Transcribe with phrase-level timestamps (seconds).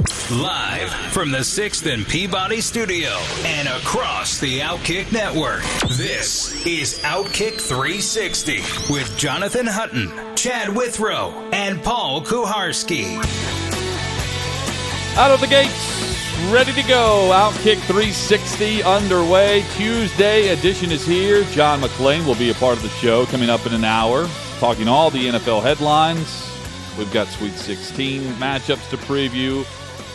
[0.00, 3.10] Live from the 6th and Peabody Studio
[3.44, 5.60] and across the Outkick Network,
[5.98, 13.16] this is Outkick 360 with Jonathan Hutton, Chad Withrow, and Paul Kuharsky.
[15.18, 17.30] Out of the gates, ready to go.
[17.34, 19.62] Outkick 360 underway.
[19.74, 21.44] Tuesday edition is here.
[21.50, 24.26] John McClain will be a part of the show coming up in an hour,
[24.60, 26.46] talking all the NFL headlines.
[26.96, 29.66] We've got Sweet 16 matchups to preview.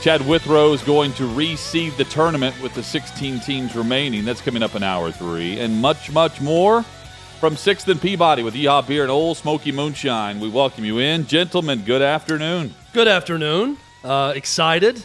[0.06, 4.24] Chad Withrow is going to reseed the tournament with the 16 teams remaining.
[4.24, 5.60] That's coming up in hour three.
[5.60, 6.84] And much, much more
[7.40, 10.40] from 6th and Peabody with Yeehaw Beer and Ole Smoky Moonshine.
[10.40, 11.26] We welcome you in.
[11.26, 12.76] Gentlemen, good afternoon.
[12.94, 13.78] Good afternoon.
[14.04, 15.04] Uh, excited.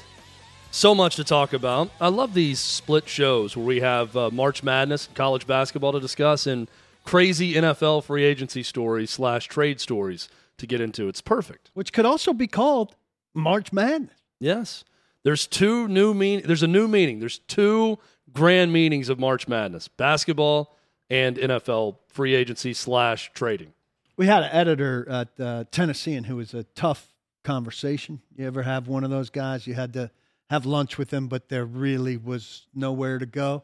[0.70, 1.90] So much to talk about.
[1.98, 6.46] I love these split shows where we have uh, March Madness, college basketball to discuss,
[6.46, 6.68] and
[7.06, 11.08] crazy NFL free agency stories slash trade stories to get into.
[11.08, 11.70] It's perfect.
[11.72, 12.96] which could also be called
[13.32, 14.19] March Madness.
[14.40, 14.84] Yes.
[15.22, 16.42] There's two new mean.
[16.44, 17.20] There's a new meaning.
[17.20, 17.98] There's two
[18.32, 20.76] grand meanings of March Madness: basketball
[21.10, 23.72] and NFL free agency slash trading.
[24.16, 27.08] We had an editor at uh, Tennessean who was a tough
[27.44, 28.20] conversation.
[28.36, 29.66] You ever have one of those guys?
[29.66, 30.10] You had to
[30.48, 33.62] have lunch with him, but there really was nowhere to go,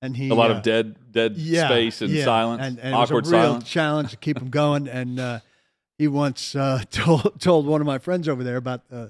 [0.00, 2.24] and he A lot uh, of dead, dead yeah, space and yeah.
[2.24, 3.68] silence, and, and awkward it was a real silence.
[3.68, 4.88] challenge to keep him going.
[4.88, 5.40] And uh,
[5.96, 9.06] he once uh, told told one of my friends over there about uh,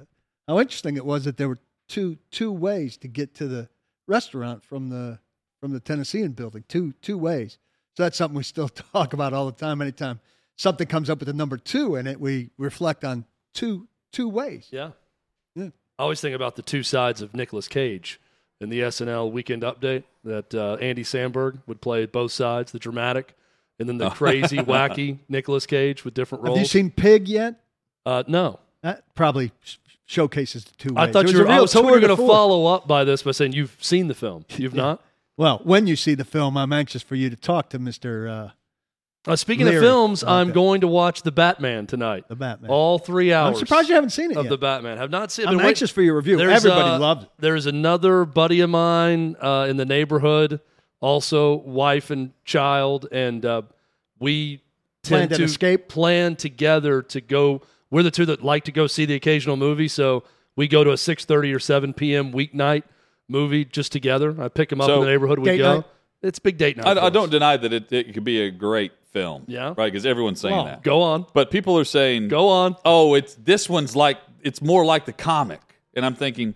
[0.48, 3.68] how interesting it was that there were two two ways to get to the
[4.06, 5.18] restaurant from the
[5.60, 6.64] from the Tennessean building.
[6.66, 7.58] Two two ways.
[7.96, 9.80] So that's something we still talk about all the time.
[9.82, 10.20] Anytime
[10.56, 14.68] something comes up with the number two in it, we reflect on two two ways.
[14.70, 14.92] Yeah.
[15.54, 15.68] Yeah.
[15.98, 18.20] I always think about the two sides of Nicolas Cage
[18.60, 23.34] in the SNL Weekend Update that uh, Andy Samberg would play both sides, the dramatic,
[23.78, 26.56] and then the crazy, wacky Nicolas Cage with different roles.
[26.58, 27.60] Have you seen Pig yet?
[28.06, 28.60] uh, no.
[28.82, 29.50] That probably
[30.08, 31.08] showcases the two ways.
[31.08, 33.04] I thought you were, I real was hoping you were going to follow up by
[33.04, 34.44] this by saying you've seen the film.
[34.56, 35.02] You've not?
[35.36, 38.50] Well, when you see the film, I'm anxious for you to talk to Mister uh,
[39.30, 42.24] Uh, speaking Leery of films, about I'm going to watch The Batman tonight.
[42.28, 42.70] the Batman.
[42.70, 43.54] All three hours.
[43.56, 44.50] I'm surprised you haven't seen it of yet.
[44.50, 44.96] The Batman.
[44.96, 45.48] Have not seen it.
[45.48, 46.38] I'm Been wait- anxious for your review.
[46.38, 47.28] There's, Everybody uh, loved it.
[47.38, 50.60] There's another buddy of mine uh, in the neighborhood,
[51.00, 53.62] also wife and child, and uh,
[54.18, 54.62] we
[55.04, 55.88] tend Planned an to escape?
[55.88, 57.62] plan together to go.
[57.90, 60.24] We're the two that like to go see the occasional movie, so
[60.56, 62.32] we go to a 6:30 or 7 p.m.
[62.32, 62.82] weeknight
[63.28, 64.34] movie just together.
[64.40, 65.38] I pick him up So- in the neighborhood.
[65.38, 65.76] We go.
[65.76, 65.84] night?
[66.20, 66.98] It's big date night.
[66.98, 69.44] I, I don't deny that it, it could be a great film.
[69.46, 69.68] Yeah.
[69.76, 69.86] Right?
[69.92, 70.82] Because everyone's saying Well, that.
[70.82, 71.26] Go on.
[71.32, 72.74] But people are saying, Go on.
[72.84, 75.60] oh, it's this one's like it's more like the comic,
[75.94, 76.54] and I'm thinking,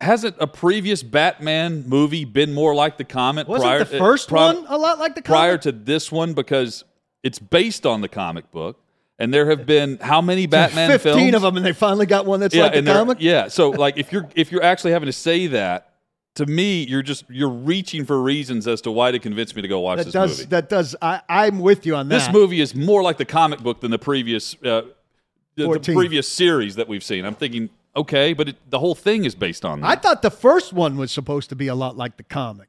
[0.00, 3.46] hasn't a previous Batman movie been more like the comic?
[3.48, 6.34] Wasn't prior, the first uh, pri- one a lot like the prior to this one
[6.34, 6.84] because
[7.22, 8.80] it's based on the comic book,
[9.18, 11.34] and there have been how many Batman Fifteen films?
[11.34, 13.18] of them, and they finally got one that's yeah, like the comic.
[13.20, 13.48] yeah.
[13.48, 15.88] So like if you're if you're actually having to say that.
[16.36, 19.68] To me, you're just you're reaching for reasons as to why to convince me to
[19.68, 20.48] go watch that this does movie.
[20.48, 20.96] that does.
[21.02, 22.14] I, I'm with you on that.
[22.20, 24.80] This movie is more like the comic book than the previous uh,
[25.56, 27.26] the, the previous series that we've seen.
[27.26, 29.86] I'm thinking, okay, but it, the whole thing is based on that.
[29.86, 32.68] I thought the first one was supposed to be a lot like the comic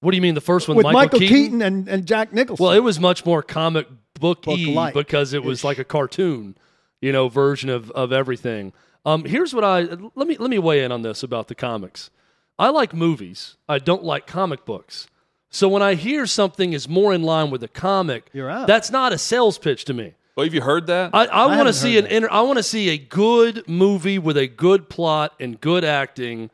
[0.00, 0.78] What do you mean the first one?
[0.78, 1.36] with Michael, Keaton?
[1.36, 2.64] Keaton, and, and Jack Nicholson.
[2.64, 3.86] Well, it was much more comic
[4.22, 4.94] booky Book-like.
[4.94, 6.56] because it was like a cartoon,
[7.00, 8.72] you know, version of, of everything.
[9.04, 9.80] Um, here's what I
[10.14, 12.10] let me let me weigh in on this about the comics.
[12.58, 13.56] I like movies.
[13.68, 15.08] I don't like comic books.
[15.50, 19.12] So when I hear something is more in line with a comic, You're that's not
[19.12, 20.14] a sales pitch to me.
[20.36, 21.10] well, have you heard that?
[21.12, 24.36] I, I want to see an inter- I want to see a good movie with
[24.36, 26.50] a good plot and good acting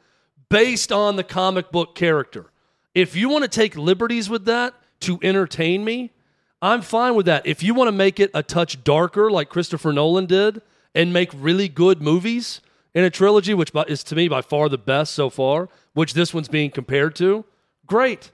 [0.49, 2.47] based on the comic book character.
[2.95, 6.11] If you want to take liberties with that to entertain me,
[6.61, 7.47] I'm fine with that.
[7.47, 10.61] If you want to make it a touch darker like Christopher Nolan did
[10.95, 12.61] and make really good movies
[12.95, 16.35] in a trilogy which is to me by far the best so far, which this
[16.35, 17.45] one's being compared to,
[17.87, 18.31] great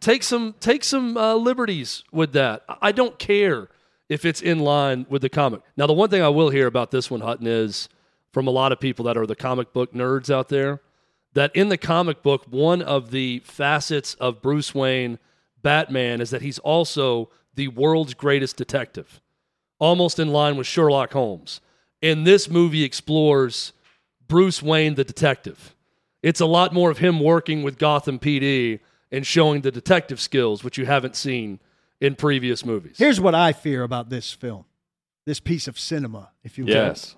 [0.00, 2.64] take some take some uh, liberties with that.
[2.68, 3.68] I- I don't care
[4.08, 5.62] if it's in line with the comic.
[5.76, 7.88] Now, the one thing I will hear about this one, Hutton, is
[8.32, 10.80] from a lot of people that are the comic book nerds out there
[11.32, 15.18] that in the comic book, one of the facets of Bruce Wayne
[15.62, 19.20] Batman is that he's also the world's greatest detective,
[19.78, 21.60] almost in line with Sherlock Holmes.
[22.02, 23.72] And this movie explores
[24.28, 25.74] Bruce Wayne, the detective.
[26.22, 28.80] It's a lot more of him working with Gotham PD
[29.10, 31.60] and showing the detective skills, which you haven't seen
[32.00, 32.96] in previous movies.
[32.98, 34.64] Here's what I fear about this film,
[35.24, 36.72] this piece of cinema, if you will.
[36.72, 37.16] Yes.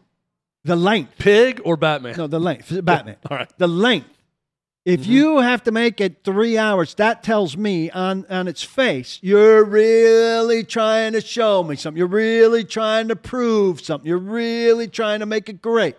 [0.65, 1.19] The length.
[1.19, 2.17] Pig or Batman?
[2.17, 2.85] No, the length.
[2.85, 3.17] Batman.
[3.31, 3.51] All right.
[3.59, 4.18] The length.
[4.89, 5.13] If mm-hmm.
[5.13, 9.63] you have to make it three hours, that tells me on, on its face, you're
[9.63, 11.99] really trying to show me something.
[11.99, 14.09] You're really trying to prove something.
[14.09, 15.97] You're really trying to make it great.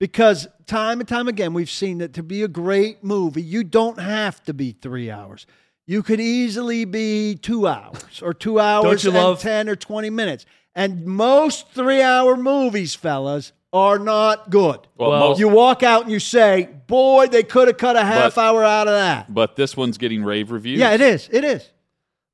[0.00, 4.00] Because time and time again, we've seen that to be a great movie, you don't
[4.00, 5.46] have to be three hours.
[5.86, 10.46] You could easily be two hours or two hours and love- 10 or 20 minutes.
[10.74, 14.80] And most three hour movies, fellas, are not good.
[14.96, 18.04] Well, Well, most, You walk out and you say, "Boy, they could have cut a
[18.04, 20.78] half But- hour out of that." but this one's getting rave reviews.
[20.78, 21.28] Yeah, it is.
[21.32, 21.68] It is.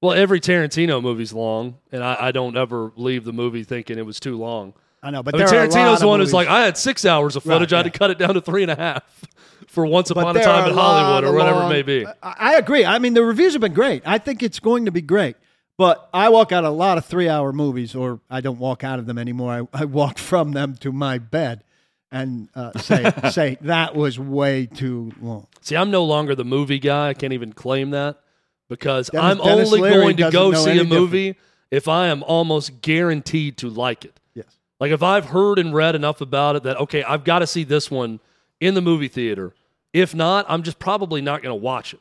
[0.00, 4.06] Well, every Tarantino movie's long, and I, I don't ever leave the movie thinking it
[4.06, 4.74] was too long.
[5.02, 6.64] I know, but I mean, there are a lot Tarantino's the one who's like, I
[6.64, 7.72] had six hours of footage.
[7.72, 9.02] Right, I had to cut it down to three and a half
[9.68, 12.06] for Once Upon a Time in Hollywood or whatever long- it may be.
[12.06, 12.84] I, I agree.
[12.84, 14.02] I mean, the reviews have been great.
[14.04, 15.36] I think it's going to be great.
[15.78, 18.98] But I walk out of a lot of three-hour movies, or I don't walk out
[18.98, 19.68] of them anymore.
[19.72, 21.62] I, I walk from them to my bed
[22.10, 26.80] and uh, say, "Say that was way too long." See, I'm no longer the movie
[26.80, 27.08] guy.
[27.08, 28.20] I can't even claim that
[28.68, 31.36] because Denis- I'm Denis only Leary going to go see a movie
[31.70, 34.18] if I am almost guaranteed to like it.
[34.34, 34.46] Yes.
[34.80, 37.62] Like if I've heard and read enough about it that okay, I've got to see
[37.62, 38.18] this one
[38.60, 39.54] in the movie theater.
[39.92, 42.00] If not, I'm just probably not going to watch it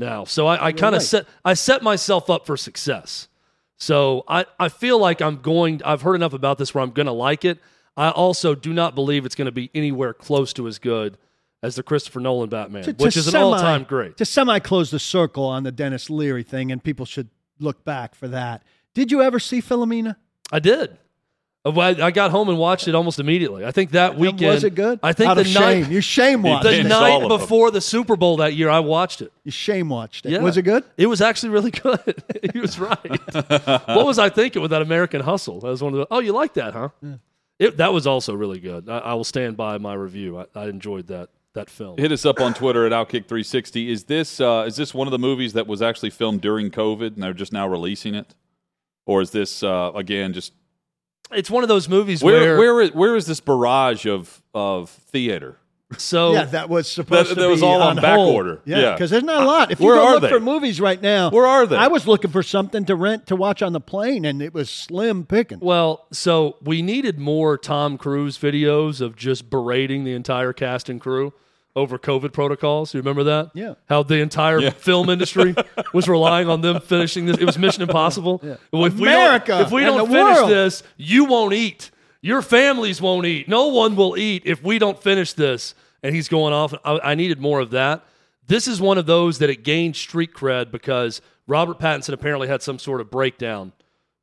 [0.00, 0.24] now.
[0.24, 1.06] So I, I kind of right.
[1.06, 3.28] set I set myself up for success.
[3.76, 5.80] So I, I feel like I'm going.
[5.84, 7.58] I've heard enough about this where I'm going to like it.
[7.96, 11.16] I also do not believe it's going to be anywhere close to as good
[11.62, 14.16] as the Christopher Nolan Batman, To- which to is an semi- all-time great.
[14.18, 18.14] To semi close the circle on the Denis Leary thing, and people should look back
[18.14, 18.62] for that.
[18.94, 20.16] Did you ever see Philomena?
[20.52, 20.98] I did.
[21.64, 23.66] Well, I I got home and watched it almost immediately.
[23.66, 24.98] I think that weekend was it good?
[25.02, 25.92] I think Out the of night shame.
[25.92, 26.88] You shame watched the it.
[26.88, 29.30] Saw night before the Super Bowl that year, I watched it.
[29.44, 30.32] You shame watched it.
[30.32, 30.40] Yeah.
[30.40, 30.84] Was it good?
[30.96, 32.24] It was actually really good.
[32.54, 33.20] he was right.
[33.88, 35.60] what was I thinking with that American Hustle?
[35.60, 36.06] That was one of the.
[36.10, 36.88] Oh, you like that, huh?
[37.58, 38.88] It, that was also really good.
[38.88, 40.38] I, I will stand by my review.
[40.38, 41.98] I, I enjoyed that that film.
[41.98, 43.88] Hit us up on Twitter at Outkick360.
[43.88, 47.14] Is this uh, is this one of the movies that was actually filmed during COVID
[47.14, 48.34] and they're just now releasing it,
[49.04, 50.54] or is this uh, again just
[51.32, 54.90] It's one of those movies where where, where is, where is this barrage of of
[54.90, 55.56] theater?
[55.98, 58.32] so Yeah, that was supposed That- to that was be all on back hold.
[58.34, 58.60] order.
[58.64, 58.92] Yeah, Yeah.
[58.92, 59.72] because there's not a lot.
[59.72, 60.28] If you Where go are look they?
[60.28, 61.76] for movies right now, Where are they?
[61.76, 64.70] I was looking for something to rent to watch on the plane, and it was
[64.70, 65.58] slim picking.
[65.58, 71.00] Well, so we needed more Tom Cruise videos of just berating the entire cast and
[71.00, 71.32] crew
[71.76, 72.92] over COVID protocols.
[72.94, 73.50] You remember that?
[73.54, 73.74] Yeah.
[73.88, 75.54] How the entire film industry
[75.92, 77.38] was relying on them finishing this.
[77.38, 78.40] It was Mission Impossible.
[78.72, 80.50] Well, if America we don't, if we and don't the finish world.
[80.50, 81.90] this, you won't eat.
[82.22, 83.48] Your families won't eat.
[83.48, 85.74] No one will eat if we don't finish this.
[86.02, 86.74] And he's going off.
[86.84, 88.04] I, I needed more of that.
[88.46, 92.62] This is one of those that it gained street cred because Robert Pattinson apparently had
[92.62, 93.72] some sort of breakdown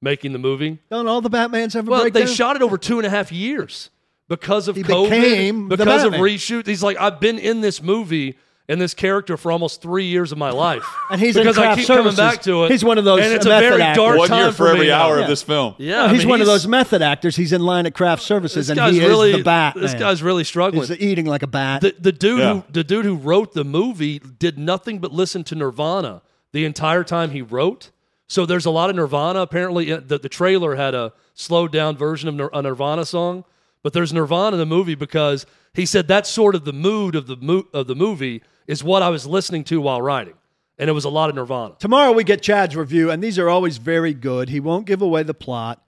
[0.02, 0.80] making the movie.
[0.92, 2.26] Don't all the Batmans have a Well, breakdown?
[2.26, 3.90] they shot it over two and a half years
[4.28, 6.68] because of He COVID, became the because of reshoot.
[6.68, 8.38] He's like, I've been in this movie
[8.70, 11.76] and this character for almost three years of my life, And he's in because I
[11.76, 12.18] keep services.
[12.18, 12.72] coming back to it.
[12.72, 14.04] He's one of those and it's a very actors.
[14.04, 15.22] dark One time year for every me hour now.
[15.22, 15.76] of this film.
[15.78, 17.38] Yeah, No, I he's mean, one of those method actors.
[17.38, 19.82] He's in line at craft services, and guy's he really is the Batman.
[19.84, 20.86] This guy's really struggling.
[20.86, 21.80] He's eating like a bat.
[21.80, 22.54] the, the dude Yeah.
[22.56, 26.22] who the dude who wrote the movie did nothing but listen to Nirvana
[26.52, 27.92] the entire time he wrote.
[28.28, 29.40] So there's a lot of Nirvana.
[29.40, 33.46] Apparently, uh, the, the trailer had a slowed down version of Nir- a Nirvana song,
[33.88, 37.26] but there's Nirvana in the movie because he said that's sort of the mood of
[37.26, 40.34] the mo- of the movie is what I was listening to while writing,
[40.78, 41.76] and it was a lot of Nirvana.
[41.80, 44.50] Tomorrow we get Chad's review, and these are always very good.
[44.50, 45.82] He won't give away the plot,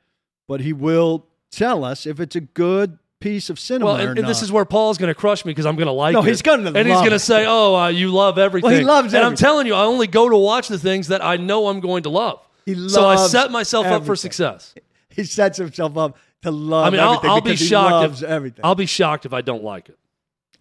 [0.48, 4.20] but he will tell us if it's a good piece of cinema Well, or and,
[4.20, 6.22] and this is where Paul's going to crush me because I'm going to like No,
[6.24, 6.28] it.
[6.28, 9.26] he's gonna and he's going to say, "Oh, uh, you love everything." He loves And
[9.26, 12.04] I'm telling you, I only go to watch the things that I know I'm going
[12.04, 12.40] to love.
[12.66, 14.74] He loves so I set myself up for success.
[15.10, 18.22] he sets himself up to love I mean, I'll, I'll be shocked.
[18.22, 18.62] If, everything.
[18.64, 19.98] I'll be shocked if I don't like it.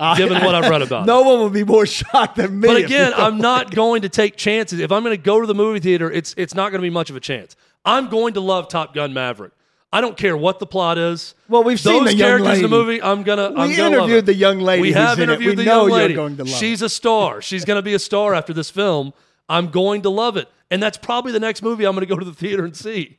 [0.01, 2.69] I- given what I've read about no one will be more shocked than me.
[2.69, 4.79] But again, I'm not going to take chances.
[4.81, 6.91] If I'm going to go to the movie theater, it's it's not going to be
[6.91, 7.57] much of a chance.
[7.85, 9.53] I'm going to love Top Gun Maverick.
[9.91, 11.35] I don't care what the plot is.
[11.49, 13.03] Well, we've seen those the young characters in the movie.
[13.03, 13.51] I'm gonna.
[13.51, 15.99] We I'm gonna interviewed the young lady We have interviewed We the know young you're
[15.99, 16.15] lady.
[16.15, 17.41] going to love She's a star.
[17.41, 19.15] She's going to be a star after this film.
[19.49, 22.19] I'm going to love it, and that's probably the next movie I'm going to go
[22.19, 23.17] to the theater and see,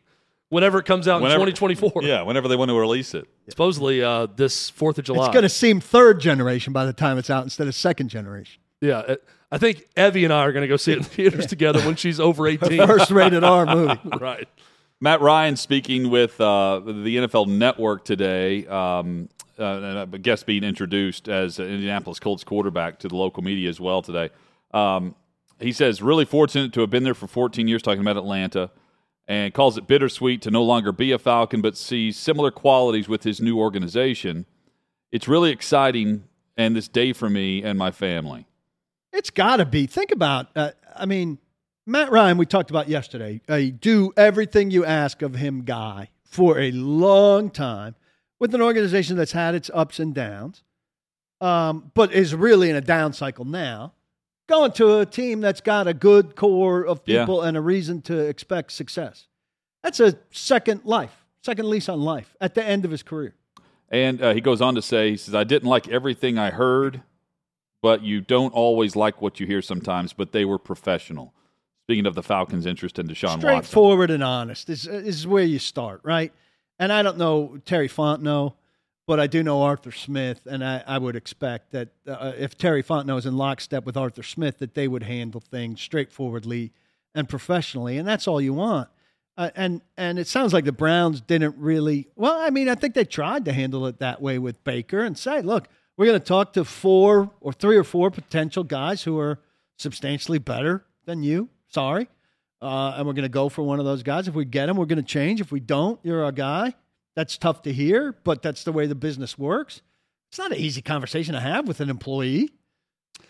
[0.50, 2.04] whenever it comes out Whenever- in 2024.
[2.04, 3.28] Yeah, whenever they want to release it.
[3.50, 5.26] supposedly uh, this Fourth of July.
[5.26, 8.62] It's going to seem third generation by the time it's out instead of second generation.
[8.82, 11.48] Yeah, it- I think Evie and I are going to go see it in theaters
[11.48, 12.86] together when she's over 18.
[12.86, 14.00] First rated R movie.
[14.20, 14.48] right.
[15.02, 18.68] Matt Ryan speaking with uh, the NFL Network today.
[18.68, 23.70] Um, uh, a guest being introduced as an Indianapolis Colts quarterback to the local media
[23.70, 24.30] as well today.
[24.72, 25.16] Um,
[25.60, 28.70] he says, really fortunate to have been there for 14 years, talking about Atlanta,
[29.30, 33.24] and calls it bittersweet to no longer be a Falcon, but sees similar qualities with
[33.24, 34.48] his new organization.
[35.12, 36.24] It's really exciting
[36.58, 38.48] and this day for me and my family.
[39.14, 39.86] It's got to be.
[39.86, 41.38] Think about, uh, I mean,
[41.86, 46.60] Matt Ryan, we talked about yesterday, a do everything you ask of him guy for
[46.60, 47.96] a long time
[48.40, 50.64] with an organization that's had its ups and downs,
[51.40, 53.94] um, but is really in a down cycle now.
[54.50, 57.50] Going to a team that's got a good core of people yeah.
[57.50, 59.28] and a reason to expect success.
[59.84, 63.36] That's a second life, second lease on life at the end of his career.
[63.90, 67.04] And uh, he goes on to say, he says, I didn't like everything I heard,
[67.84, 71.32] but you don't always like what you hear sometimes, but they were professional.
[71.86, 74.16] Speaking of the Falcons' interest in Deshaun Straightforward Watson.
[74.16, 76.34] and honest this is where you start, right?
[76.80, 78.56] And I don't know Terry Fontenot,
[79.10, 82.84] but I do know Arthur Smith, and I, I would expect that uh, if Terry
[82.84, 86.72] Fontenot is in lockstep with Arthur Smith, that they would handle things straightforwardly
[87.14, 88.88] and professionally, and that's all you want.
[89.36, 92.08] Uh, and and it sounds like the Browns didn't really.
[92.16, 95.18] Well, I mean, I think they tried to handle it that way with Baker and
[95.18, 99.18] say, look, we're going to talk to four or three or four potential guys who
[99.20, 99.40] are
[99.78, 102.10] substantially better than you Sorry.
[102.62, 104.28] Uh, and we're going to go for one of those guys.
[104.28, 105.40] If we get him, we're going to change.
[105.40, 106.74] If we don't, you're our guy.
[107.20, 109.82] That's tough to hear, but that's the way the business works.
[110.30, 112.50] It's not an easy conversation to have with an employee.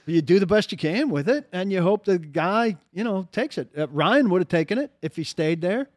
[0.05, 3.27] You do the best you can with it, and you hope the guy, you know,
[3.31, 3.69] takes it.
[3.75, 5.89] Uh, Ryan would have taken it if he stayed there.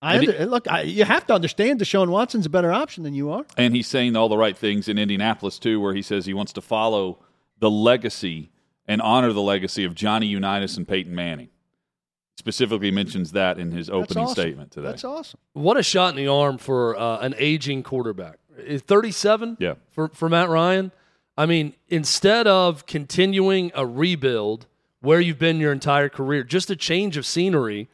[0.00, 0.70] I under, look.
[0.70, 3.88] I, you have to understand Deshaun Watson's a better option than you are, and he's
[3.88, 7.18] saying all the right things in Indianapolis too, where he says he wants to follow
[7.58, 8.52] the legacy
[8.86, 11.48] and honor the legacy of Johnny Unitas and Peyton Manning
[12.36, 14.34] specifically mentions that in his opening awesome.
[14.34, 14.88] statement today.
[14.88, 15.38] That's awesome.
[15.52, 18.38] What a shot in the arm for uh, an aging quarterback.
[18.58, 19.74] 37 yeah.
[19.90, 20.92] for, for Matt Ryan.
[21.36, 24.66] I mean, instead of continuing a rebuild
[25.00, 27.88] where you've been your entire career, just a change of scenery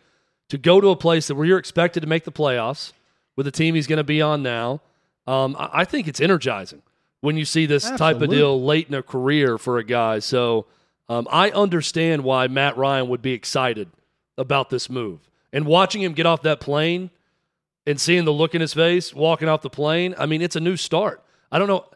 [0.48, 2.92] to go to a place that where you're expected to make the playoffs
[3.36, 4.80] with the team he's going to be on now.
[5.26, 6.82] Um, I, I, think it's energizing
[7.20, 8.14] when you see this Absolutely.
[8.14, 10.18] type of deal late in a career for a guy.
[10.20, 10.66] So
[11.08, 13.88] um, I understand why Matt Ryan would be excited
[14.38, 15.30] about this move.
[15.52, 17.10] And watching him get off that plane
[17.86, 20.60] and seeing the look in his face walking off the plane, I mean, it's a
[20.60, 21.22] new start.
[21.50, 21.86] I don't know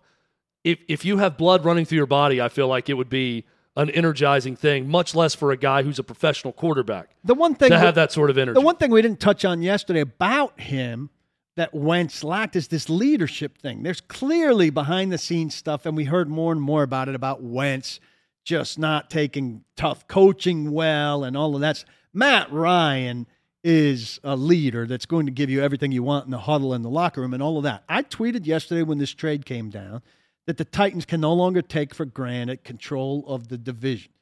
[0.65, 3.45] if if you have blood running through your body, I feel like it would be
[3.77, 7.11] an energizing thing, much less for a guy who's a professional quarterback.
[7.25, 8.55] The one thing to have that sort of energy.
[8.55, 11.11] The one thing we didn't touch on yesterday about him
[11.57, 13.83] that Wentz lacked is this leadership thing.
[13.83, 17.43] There's clearly behind the scenes stuff, and we heard more and more about it about
[17.43, 18.01] Wentz
[18.45, 21.85] just not taking tough coaching well and all of that.
[22.15, 23.27] Matt Ryan
[23.65, 26.83] is a leader that's going to give you everything you want in the huddle in
[26.83, 27.85] the locker room and all of that.
[27.89, 30.03] I tweeted yesterday when this trade came down
[30.47, 34.13] that the Titans can no longer take for granted control of the division.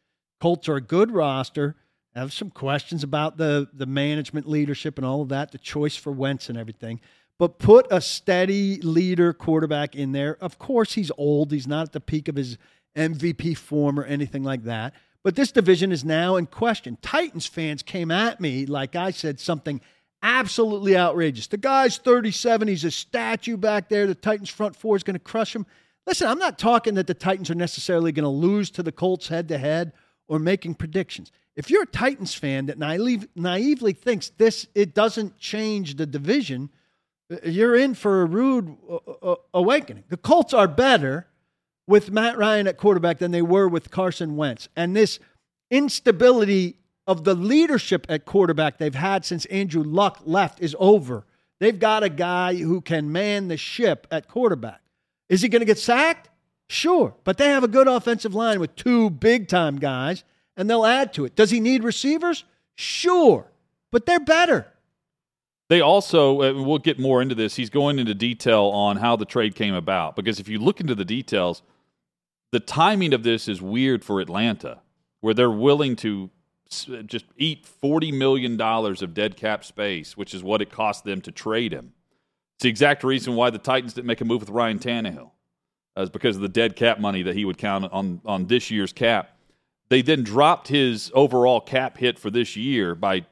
[0.41, 1.77] Colts are a good roster.
[2.15, 5.97] I have some questions about the the management leadership and all of that, the choice
[5.97, 7.01] for Wentz and everything.
[7.39, 10.37] But put a steady leader quarterback in there.
[10.43, 11.53] Of course, he's old.
[11.53, 12.59] He's not at the peak of his
[12.97, 14.93] MVP form or anything like that.
[15.23, 16.97] But this division is now in question.
[17.03, 19.81] Titans fans came at me, like I said, something
[20.23, 21.47] absolutely outrageous.
[21.47, 24.07] The guy's 37, he's a statue back there.
[24.07, 25.67] The Titans front four is going to crush him.
[26.07, 29.29] Listen, I'm not talking that the Titans are necessarily going to lose to the Colts
[29.29, 29.93] head to head
[30.29, 31.31] or making predictions.
[31.57, 36.71] If you're a Titans fan that naive, naively thinks this it doesn't change the division,
[37.31, 40.05] uh, you're in for a rude uh, uh, awakening.
[40.09, 41.27] The Colts are better
[41.91, 44.69] with Matt Ryan at quarterback than they were with Carson Wentz.
[44.77, 45.19] And this
[45.73, 51.27] instability of the leadership at quarterback they've had since Andrew Luck left is over.
[51.59, 54.81] They've got a guy who can man the ship at quarterback.
[55.29, 56.31] Is he going to get sacked?
[56.69, 57.15] Sure.
[57.25, 60.23] But they have a good offensive line with two big time guys,
[60.57, 61.35] and they'll add to it.
[61.35, 62.45] Does he need receivers?
[62.77, 63.51] Sure.
[63.91, 64.69] But they're better.
[65.69, 67.57] They also, uh, we'll get more into this.
[67.57, 70.95] He's going into detail on how the trade came about because if you look into
[70.95, 71.63] the details,
[72.53, 74.81] the timing of this is weird for Atlanta,
[75.21, 76.31] where they're willing to
[77.07, 81.33] just eat $40 million of dead cap space, which is what it cost them to
[81.33, 81.93] trade him.
[82.57, 85.31] It's the exact reason why the Titans didn't make a move with Ryan Tannehill,
[85.97, 88.93] as because of the dead cap money that he would count on, on this year's
[88.93, 89.37] cap.
[89.89, 93.27] They then dropped his overall cap hit for this year by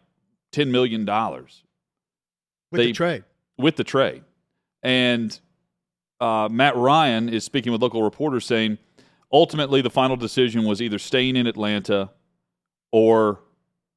[0.52, 1.06] $10 million.
[1.06, 1.52] With
[2.72, 3.24] they, the trade.
[3.56, 4.24] With the trade.
[4.82, 5.38] And
[6.20, 8.78] uh, Matt Ryan is speaking with local reporters saying–
[9.32, 12.10] ultimately, the final decision was either staying in Atlanta
[12.92, 13.40] or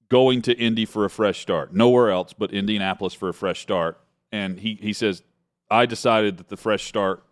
[0.10, 1.74] going to Indy for a fresh start.
[1.74, 3.98] Nowhere else but Indianapolis for a fresh start.
[4.32, 5.24] And he, he says,
[5.70, 7.24] I decided that the fresh start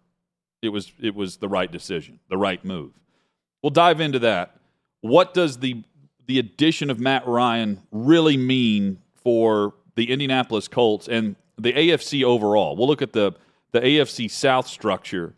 [0.62, 2.92] it was it was the right decision, the right move.
[3.62, 4.58] We'll dive into that.
[5.02, 5.84] What does the
[6.26, 12.76] the addition of Matt Ryan really mean for the Indianapolis Colts and the AFC overall?
[12.76, 13.34] We'll look at the
[13.72, 15.34] the AFC South structure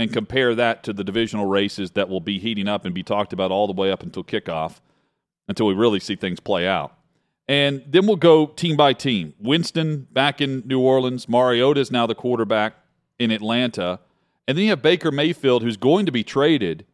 [0.00, 3.34] and compare that to the divisional races that will be heating up and be talked
[3.34, 4.80] about all the way up until kickoff
[5.46, 6.96] until we really see things play out.
[7.46, 9.34] And then we'll go team by team.
[9.38, 11.28] Winston back in New Orleans.
[11.28, 12.76] Mariota is now the quarterback
[13.18, 13.98] in Atlanta.
[14.48, 16.86] And then you have Baker Mayfield, who's going to be traded.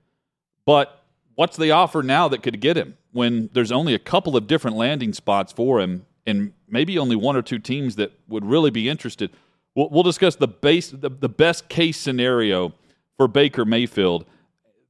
[0.64, 1.04] But
[1.36, 4.76] what's the offer now that could get him when there's only a couple of different
[4.76, 8.88] landing spots for him and maybe only one or two teams that would really be
[8.88, 9.30] interested?
[9.76, 12.72] We'll, we'll discuss the, base, the, the best case scenario
[13.16, 14.24] for Baker Mayfield.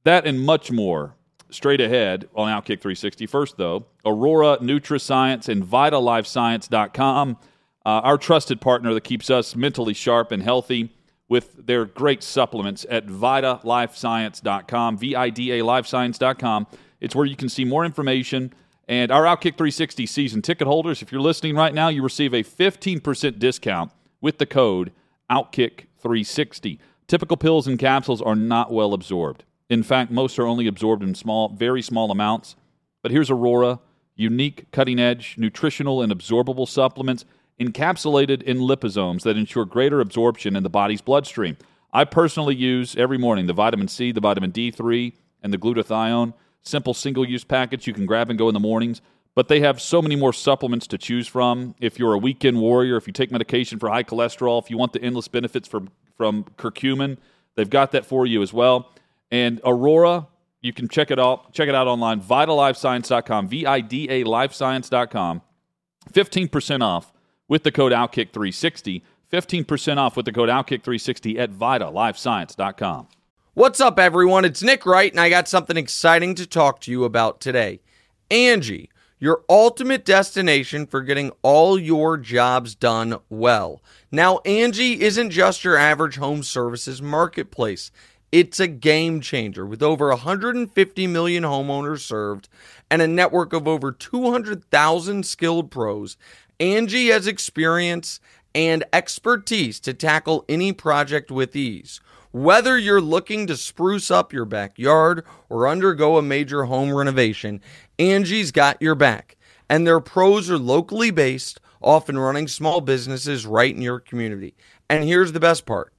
[0.03, 1.15] That and much more
[1.49, 3.25] straight ahead on Outkick 360.
[3.25, 7.37] First, though, Aurora NutraScience and VidaLifeScience.com,
[7.85, 10.93] uh, our trusted partner that keeps us mentally sharp and healthy
[11.29, 16.67] with their great supplements at VidaLifeScience.com, V-I-D-A LifeScience.com.
[16.99, 18.53] It's where you can see more information.
[18.87, 22.43] And our Outkick 360 season ticket holders, if you're listening right now, you receive a
[22.43, 23.91] 15% discount
[24.21, 24.93] with the code
[25.29, 26.79] OutKick360.
[27.07, 29.45] Typical pills and capsules are not well absorbed.
[29.69, 32.55] In fact, most are only absorbed in small, very small amounts.
[33.01, 33.79] But here's Aurora
[34.17, 37.23] unique, cutting edge, nutritional, and absorbable supplements
[37.61, 41.55] encapsulated in liposomes that ensure greater absorption in the body's bloodstream.
[41.93, 46.33] I personally use every morning the vitamin C, the vitamin D3, and the glutathione.
[46.61, 49.01] Simple single use packets you can grab and go in the mornings.
[49.35, 51.75] But they have so many more supplements to choose from.
[51.79, 54.93] If you're a weekend warrior, if you take medication for high cholesterol, if you want
[54.93, 57.17] the endless benefits from, from curcumin,
[57.55, 58.91] they've got that for you as well.
[59.31, 60.27] And Aurora,
[60.61, 61.53] you can check it out.
[61.53, 62.21] Check it out online.
[62.21, 63.47] VidaLifeScience.com.
[63.47, 65.41] V-I-D-A LifeScience.com.
[66.11, 67.13] 15% off
[67.47, 69.01] with the code OutKick360.
[69.31, 73.07] 15% off with the code OutKick360 at VidaLifeScience.com.
[73.53, 74.45] What's up, everyone?
[74.45, 77.79] It's Nick Wright, and I got something exciting to talk to you about today.
[78.29, 83.81] Angie, your ultimate destination for getting all your jobs done well.
[84.11, 87.91] Now, Angie isn't just your average home services marketplace.
[88.31, 92.49] It's a game changer with over 150 million homeowners served
[92.91, 96.17] and a network of over 200,000 skilled pros.
[96.59, 98.19] Angie has experience
[98.53, 102.01] and expertise to tackle any project with ease.
[102.31, 107.61] Whether you're looking to spruce up your backyard or undergo a major home renovation,
[107.99, 109.37] Angie's got your back.
[109.69, 114.55] And their pros are locally based, often running small businesses right in your community.
[114.89, 115.91] And here's the best part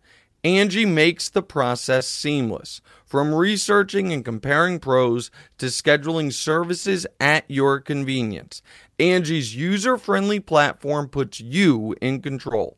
[0.44, 2.80] Angie makes the process seamless.
[3.04, 8.62] From researching and comparing pros to scheduling services at your convenience,
[8.98, 12.77] Angie's user friendly platform puts you in control.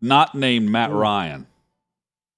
[0.00, 1.46] not named Matt Ryan.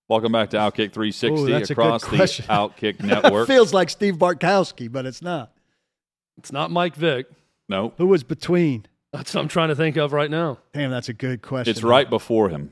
[0.09, 2.17] Welcome back to Outkick 360 Ooh, that's a good across the.
[2.49, 3.47] Outkick network.
[3.47, 5.53] Feels like Steve Bartkowski, but it's not.
[6.37, 7.27] It's not Mike Vick.
[7.69, 8.87] no, Who was between?
[9.13, 10.59] That's what I'm trying to think of right now.
[10.73, 11.71] Damn, that's a good question.
[11.71, 12.71] it's right before him.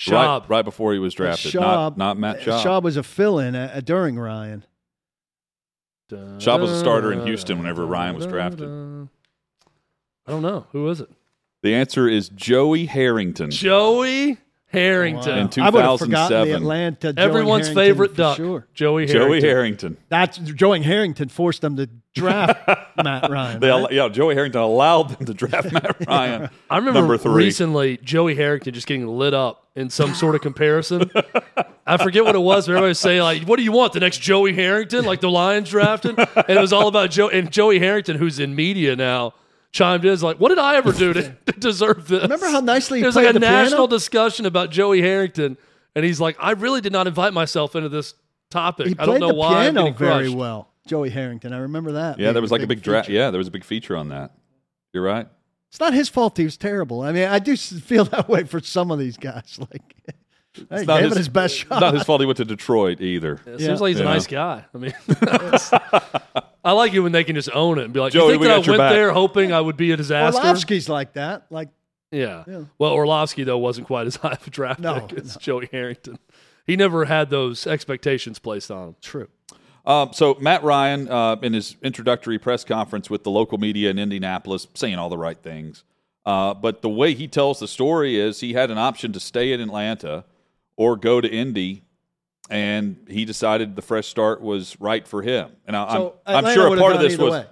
[0.00, 0.40] Schaub.
[0.40, 1.52] Right, right before he was drafted.
[1.52, 2.64] Schaub, not, not Matt Schaub.
[2.64, 4.64] Schaub was a fill-in uh, during Ryan.
[6.10, 8.66] Schaub was a starter in Houston whenever Ryan was drafted.
[8.66, 10.66] I don't know.
[10.72, 11.10] Who was it?
[11.62, 13.50] The answer is Joey Harrington.
[13.50, 15.50] Joey Harrington.
[15.56, 16.48] In I would have forgotten 2007.
[16.48, 17.12] the Atlanta.
[17.12, 18.36] Joey Everyone's Harrington favorite for duck.
[18.36, 18.66] Sure.
[18.72, 19.28] Joey Harrington.
[19.28, 19.96] Joey Harrington.
[20.08, 22.68] That's Joey Harrington forced them to draft
[23.04, 23.60] Matt Ryan.
[23.60, 23.80] They, right?
[23.82, 26.50] al- yeah, Joey Harrington allowed them to draft Matt Ryan.
[26.70, 27.44] I remember number three.
[27.44, 31.10] recently Joey Harrington just getting lit up in some sort of comparison.
[31.86, 33.92] I forget what it was, but everybody was saying like, "What do you want?
[33.92, 37.50] The next Joey Harrington, like the Lions drafted?" And it was all about Joe and
[37.50, 39.34] Joey Harrington, who's in media now,
[39.72, 42.60] chimed in is like, "What did I ever do to, to deserve this?" Remember how
[42.60, 43.62] nicely he There's like played a the piano?
[43.64, 45.56] national discussion about Joey Harrington,
[45.94, 48.14] and he's like, "I really did not invite myself into this
[48.50, 48.86] topic.
[48.88, 50.66] He I don't played know the why I'm piano very crushed." well.
[50.86, 52.18] Joey Harrington, I remember that.
[52.18, 53.08] Yeah, there was like a big draft.
[53.08, 54.32] Yeah, there was a big feature on that.
[54.92, 55.28] You're right.
[55.68, 56.36] It's not his fault.
[56.36, 57.02] He was terrible.
[57.02, 59.58] I mean, I do feel that way for some of these guys.
[59.70, 59.94] Like,
[60.54, 61.80] hey, not gave it his best shot.
[61.80, 63.40] Not his fault he went to Detroit either.
[63.46, 63.66] It Yeah.
[63.68, 64.64] seems like he's a nice guy.
[64.74, 64.92] I mean,
[66.64, 68.40] I like it when they can just own it and be like, Joey, "You think
[68.42, 71.46] we that I went back." there hoping I would be a disaster?" Orlovsky's like that.
[71.50, 71.68] Like,
[72.12, 72.44] Yeah.
[72.46, 72.64] Yeah.
[72.78, 76.18] Well, Orlovsky though wasn't quite as high of a draft No, pick as Joey Harrington.
[76.66, 78.96] he never had those expectations placed on him.
[79.00, 79.28] True.
[79.86, 83.98] Um, so Matt Ryan, uh, in his introductory press conference with the local media in
[83.98, 85.84] Indianapolis, saying all the right things.
[86.26, 89.52] Uh, but the way he tells the story is he had an option to stay
[89.54, 90.24] in Atlanta
[90.80, 91.82] or go to Indy,
[92.48, 95.50] and he decided the fresh start was right for him.
[95.66, 97.32] And I, So I'm, I'm sure a part of this was.
[97.32, 97.46] way.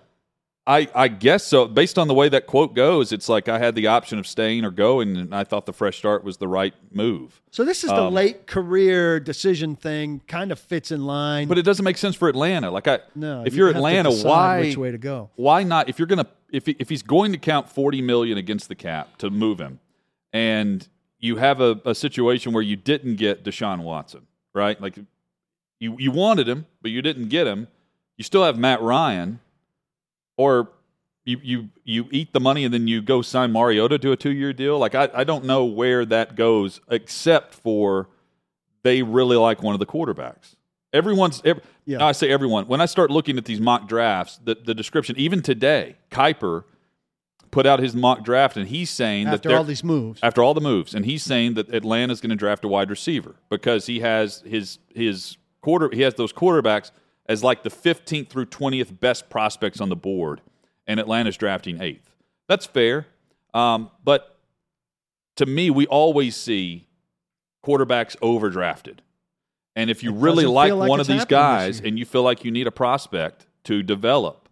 [0.67, 1.67] I, I guess so.
[1.67, 4.65] Based on the way that quote goes, it's like I had the option of staying
[4.65, 7.43] or going, and I thought the fresh start was the right move.
[7.51, 10.21] So this is the Um, late career decision thing.
[10.27, 11.49] Kind of fits in line.
[11.49, 12.71] But it doesn't make sense for Atlanta.
[12.71, 15.29] Like I, no, if you you're Atlanta, why which way to go?
[15.37, 18.69] why not if you're gonna if he- if he's going to count 40 million against
[18.69, 19.81] the cap to move him
[20.33, 20.87] and
[21.19, 24.97] you have a, a situation where you didn't get deshaun watson right like
[25.81, 27.69] you you wanted him but you didn't get him
[28.17, 29.41] you still have matt ryan
[30.37, 30.69] or
[31.25, 34.53] you you you eat the money and then you go sign mariota to a two-year
[34.53, 38.09] deal like i, I don't know where that goes except for
[38.83, 40.55] they really like one of the quarterbacks
[40.93, 42.05] everyone's ev Yeah.
[42.05, 42.67] I say everyone.
[42.67, 46.65] When I start looking at these mock drafts, the, the description, even today, Kiper
[47.51, 50.43] put out his mock draft, and he's saying that After they're- all these moves, after
[50.43, 53.87] all the moves, and he's saying that Atlanta's going to draft a wide receiver because
[53.87, 56.91] he has his his quarter he has those quarterbacks
[57.27, 60.41] as like the 15th through 20th best prospects on the board,
[60.87, 62.15] and Atlanta's drafting eighth.
[62.49, 63.07] That's fair,
[63.55, 64.39] um, but
[65.37, 66.87] to me, we always see
[67.65, 68.99] quarterbacks overdrafted.
[69.77, 72.45] And if you It really like like one of these guys and you feel like
[72.45, 74.49] you need a prospect to develop,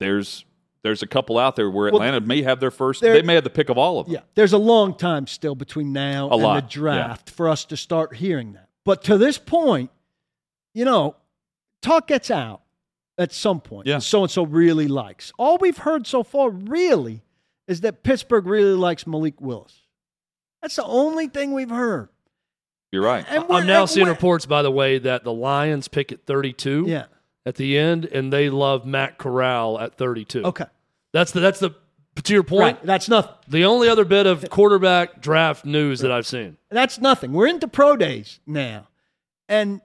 [0.00, 0.44] there's
[0.88, 3.00] there's a couple out there where Well, Atlanta may have their first.
[3.02, 4.14] there- They may have the pick of all of them.
[4.14, 7.64] yeah, there's a long time still between now A and lot, the draft for us
[7.66, 8.68] to start hearing that.
[8.84, 9.90] But to this point,
[10.74, 11.14] you know,
[11.82, 12.62] talk gets out
[13.18, 13.86] at some point.
[13.86, 13.98] Yeah.
[13.98, 15.32] So and so really likes.
[15.38, 17.22] All we've heard so far really
[17.66, 19.82] is that Pittsburgh really likes Malik Willis.
[20.62, 22.08] That's the only thing we've heard.
[22.90, 23.26] You're right.
[23.28, 26.86] And I'm now and seeing reports, by the way, that the Lions pick at 32
[26.88, 27.04] Yeah.
[27.44, 30.42] at the end, and they love Matt Corral at 32.
[30.44, 30.64] Okay.
[31.18, 31.70] That's the that's the
[32.24, 32.78] to your point.
[32.78, 32.86] Right.
[32.86, 33.32] That's nothing.
[33.48, 36.56] The only other bit of quarterback draft news that I've seen.
[36.70, 37.32] That's nothing.
[37.32, 38.88] We're into pro days now,
[39.48, 39.80] and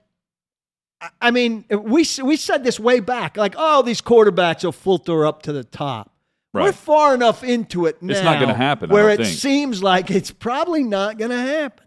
[1.01, 5.25] I- I mean, we we said this way back, like, oh, these quarterbacks will filter
[5.25, 6.11] up to the top.
[6.53, 8.13] We're far enough into it now.
[8.13, 9.37] It's not gonna happen, I Where don't it think.
[9.39, 11.83] seems like it's probably not going to happen,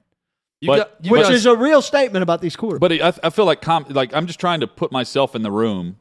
[0.67, 2.81] But- got, you which guys- is a real statement about these quarterbacks.
[2.81, 5.53] But I, I feel like com- like I'm just trying to put myself in the
[5.53, 5.99] room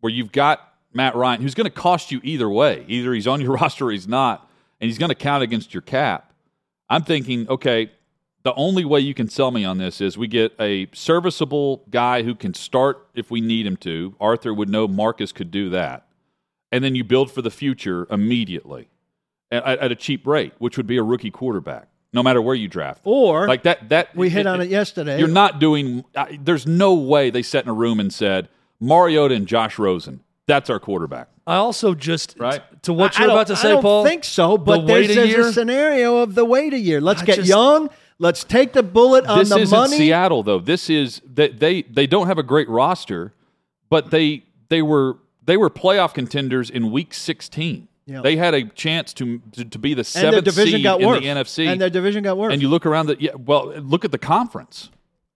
[0.00, 0.60] where you've got
[0.94, 2.84] Matt Ryan, who's going to cost you either way.
[2.88, 4.48] Either he's on your roster or he's not,
[4.80, 6.32] and he's going to count against your cap.
[6.88, 7.90] I'm thinking, okay,
[8.42, 12.22] the only way you can sell me on this is we get a serviceable guy
[12.22, 14.14] who can start if we need him to.
[14.20, 16.06] Arthur would know Marcus could do that,
[16.70, 18.88] and then you build for the future immediately
[19.50, 22.66] at, at a cheap rate, which would be a rookie quarterback, no matter where you
[22.68, 23.00] draft.
[23.04, 25.18] or like that, that we hit on it yesterday.
[25.18, 26.04] you're not doing.
[26.16, 28.48] I there's no way they sat in a room and said
[28.80, 30.20] Mariota and Josh Rosen.
[30.52, 31.28] That's our quarterback.
[31.46, 32.60] I also just Right.
[32.82, 34.04] to what I you're don't- about to say, I don't Paul.
[34.04, 35.48] think so, but the there's, wait a there's year?
[35.48, 37.00] a scenario of the wait a year.
[37.00, 37.88] Let's I get just- young.
[38.18, 39.96] Let's take the bullet on the isn't money.
[39.96, 40.58] Seattle though.
[40.60, 43.32] This is they, they they don't have a great roster,
[43.88, 47.88] but they they were they were playoff contenders in week 16.
[48.06, 48.20] Yeah.
[48.20, 51.08] They had a chance to to, to be the and seventh division seed got in
[51.08, 51.20] worse.
[51.20, 51.66] the NFC.
[51.66, 52.52] And their division got worse.
[52.52, 53.30] and you look around the yeah.
[53.36, 54.90] Well, look at the conference.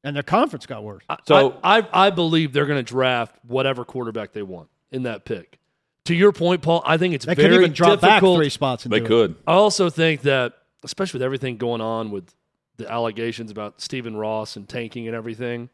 [0.04, 1.02] and their conference got worse.
[1.26, 5.24] So- I, I, I believe they're going to draft whatever quarterback they want in that
[5.24, 5.58] pick.
[6.06, 8.38] To your point, Paul, I think it's They very could even drop back difficult.
[8.38, 8.84] three spots.
[8.84, 9.08] And They do it.
[9.08, 9.36] could.
[9.46, 10.52] I also think that,
[10.84, 12.32] especially with everything going on with
[12.76, 15.68] the allegations about Stephen Ross and tanking and everything,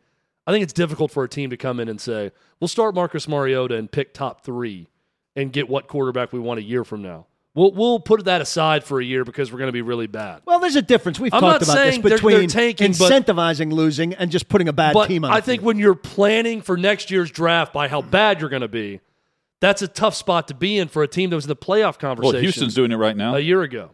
[0.46, 3.28] I think it's difficult for a team to come in and say, "We'll start Marcus
[3.28, 4.88] Mariota and pick top three
[5.36, 8.82] and get what quarterback we want a year from now." We'll we'll put that aside
[8.82, 10.40] for a year because we're going to be really bad.
[10.46, 11.20] Well, there's a difference.
[11.20, 14.48] We've I'm talked about this saying they're- between they're tanking, but- incentivizing losing and just
[14.48, 15.30] putting a bad but team on.
[15.32, 15.66] I the think field.
[15.66, 19.00] when you're planning for next year's draft by how bad you're going to be,
[19.60, 21.98] that's a tough spot to be in for a team that was in the playoff
[21.98, 23.34] conversation Well, Houston's doing it right now.
[23.34, 23.90] a year ago.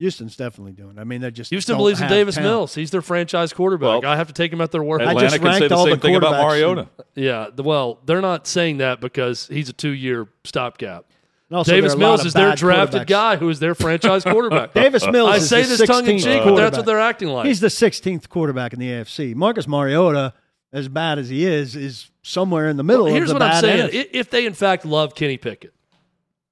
[0.00, 0.96] Houston's definitely doing.
[0.98, 1.00] it.
[1.00, 2.50] I mean, they're just Houston don't believes in Davis talent.
[2.50, 2.74] Mills.
[2.74, 4.02] He's their franchise quarterback.
[4.02, 5.00] Well, I have to take him at their word.
[5.02, 6.88] I just can say ranked the all same the thing about quarterbacks Mariota.
[7.14, 11.04] Yeah, well, they're not saying that because he's a two-year stopgap.
[11.52, 13.74] And also, Davis there are a lot Mills is their drafted guy who is their
[13.74, 14.72] franchise quarterback.
[14.74, 15.28] Davis Mills.
[15.28, 17.44] I is say the this tongue in cheek, but that's what they're acting like.
[17.44, 19.34] He's the 16th quarterback in the AFC.
[19.34, 20.32] Marcus Mariota,
[20.72, 23.04] as bad as he is, is somewhere in the middle.
[23.04, 24.08] Well, here's of the what I'm bad saying: end.
[24.14, 25.74] If they in fact love Kenny Pickett,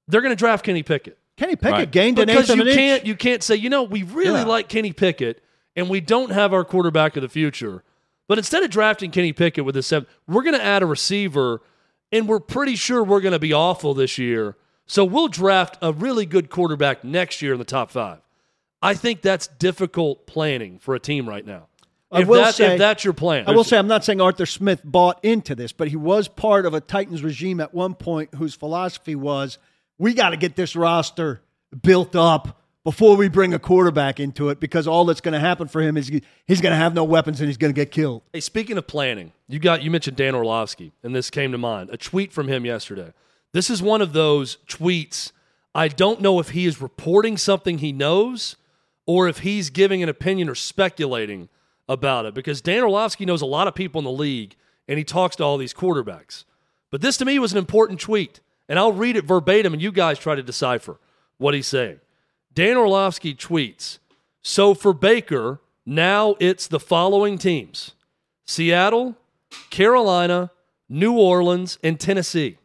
[0.07, 1.17] they're going to draft Kenny Pickett.
[1.39, 1.91] Kenny Pickett Right.
[1.91, 4.41] gained an because eighth of you an can't you can't say you know we really
[4.41, 4.45] Yeah.
[4.45, 5.43] like Kenny Pickett
[5.75, 7.85] and we don't have our quarterback of the future,
[8.29, 11.63] but instead of drafting Kenny Pickett with the seven, we're going to add a receiver,
[12.13, 14.57] and we're pretty sure we're going to be awful this year.
[14.91, 18.19] So we'll draft a really good quarterback next year in the top five.
[18.83, 21.69] I think that's difficult planning for a team right now.
[22.11, 23.45] I if, will that, say- if that's your plan.
[23.47, 26.67] I will say I'm not saying Arthur Smith bought into this, but he was part
[26.67, 29.59] of a Titans regime at one point whose philosophy was
[29.97, 31.41] we got to get this roster
[31.83, 35.69] built up before we bring a quarterback into it because all that's going to happen
[35.69, 37.93] for him is he- he's going to have no weapons and he's going to get
[37.93, 38.23] killed.
[38.33, 41.91] Hey, speaking of planning, you got you mentioned Dan Orlovsky, and this came to mind.
[41.93, 43.13] A tweet from him yesterday.
[43.53, 45.33] This is one of those tweets.
[45.75, 48.57] I don't know if he is reporting something he knows
[49.07, 51.49] or if he's giving an opinion or speculating
[51.89, 54.55] about it because Dan Orlovsky knows a lot of people in the league
[54.87, 56.45] and he talks to all these quarterbacks.
[56.91, 59.93] But this to me was an important tweet, and I'll read it verbatim and you
[59.93, 60.99] guys try to decipher
[61.39, 62.01] what he's saying.
[62.55, 63.99] Dan Orlovsky tweets
[64.43, 67.95] So for Baker, now it's the following teams
[68.47, 69.17] Seattle,
[69.71, 70.53] Carolina,
[70.89, 72.59] New Orleans, and Tennessee.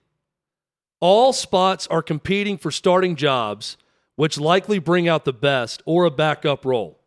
[1.08, 3.78] All spots are competing for starting jobs,
[4.16, 7.00] which likely bring out the best or a backup role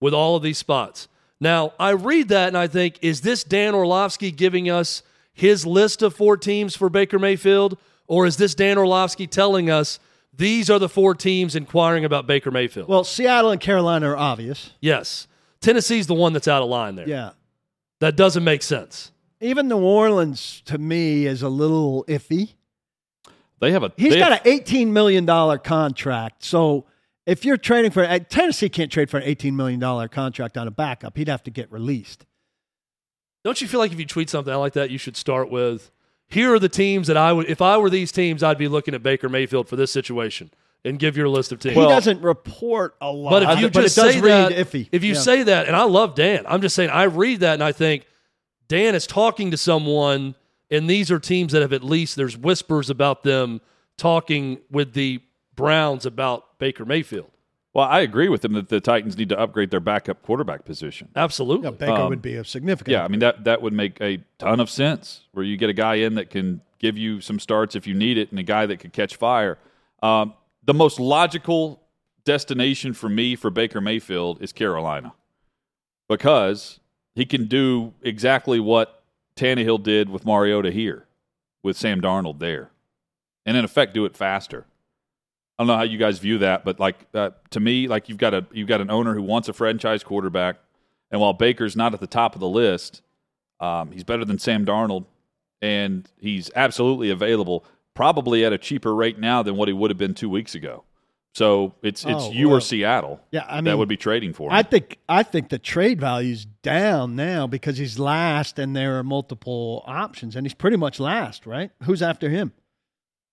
[0.00, 1.06] with all of these spots.
[1.38, 5.02] Now, I read that and I think, is this Dan Orlovsky giving us
[5.34, 7.76] his list of four teams for Baker Mayfield?
[8.06, 10.00] Or is this Dan Orlovsky telling us
[10.34, 12.88] these are the four teams inquiring about Baker Mayfield?
[12.88, 14.72] Well, Seattle and Carolina are obvious.
[14.80, 15.28] yes.
[15.60, 17.06] Tennessee's the one that's out of line there.
[17.06, 17.32] Yeah.
[18.00, 19.12] That doesn't make sense.
[19.42, 22.54] Even New Orleans to me is a little iffy.
[23.60, 23.92] They have a.
[23.96, 26.44] He's they got have- an eighteen million dollar contract.
[26.44, 26.86] So
[27.26, 30.66] if you're trading for uh, Tennessee, can't trade for an eighteen million dollar contract on
[30.68, 31.16] a backup.
[31.16, 32.26] He'd have to get released.
[33.44, 35.92] Don't you feel like if you tweet something like that, you should start with,
[36.26, 38.92] here are the teams that I would, if I were these teams, I'd be looking
[38.92, 40.50] at Baker Mayfield for this situation
[40.84, 41.76] and give your list of teams.
[41.76, 44.88] he doesn't report a lot, but if you but just it say that, iffy.
[44.90, 45.20] if you Yeah.
[45.20, 48.04] say that, and I love Dan, I'm just saying I read that and I think
[48.66, 50.34] Dan is talking to someone,
[50.70, 53.60] and these are teams that have at least there's whispers about them
[53.96, 55.20] talking with the
[55.54, 57.30] Browns about Baker Mayfield.
[57.72, 61.08] well, I agree with them that the Titans need to upgrade their backup quarterback position.
[61.16, 61.64] Absolutely.
[61.64, 62.92] Yeah, Baker Um, would be a significant.
[62.92, 65.22] Yeah, I mean that that would make a ton of sense.
[65.32, 68.18] Where you get a guy in that can give you some starts if you need
[68.18, 69.58] it, and a guy that could catch fire.
[70.02, 71.80] Um, the most logical
[72.24, 75.14] destination for me for Baker Mayfield is Carolina,
[76.08, 76.80] because
[77.14, 78.95] he can do exactly what
[79.36, 81.06] Tannehill did with Mariota here,
[81.62, 82.70] with Sam Darnold there,
[83.44, 84.66] and in effect do it faster.
[85.58, 88.18] I don't know how you guys view that, but like uh, to me, like you've
[88.18, 90.56] got a you've got an owner who wants a franchise quarterback,
[91.10, 93.02] and while Baker's not at the top of the list,
[93.60, 95.06] um, he's better than Sam Darnold,
[95.62, 99.98] and he's absolutely available, probably at a cheaper rate now than what he would have
[99.98, 100.84] been two weeks ago.
[101.36, 104.32] So it's it's Oh, you well, or Seattle yeah, I mean, that would be trading
[104.32, 104.56] for him.
[104.56, 109.02] I think I think the trade value's down now because he's last and there are
[109.02, 111.72] multiple options and he's pretty much last, right?
[111.82, 112.54] Who's after him?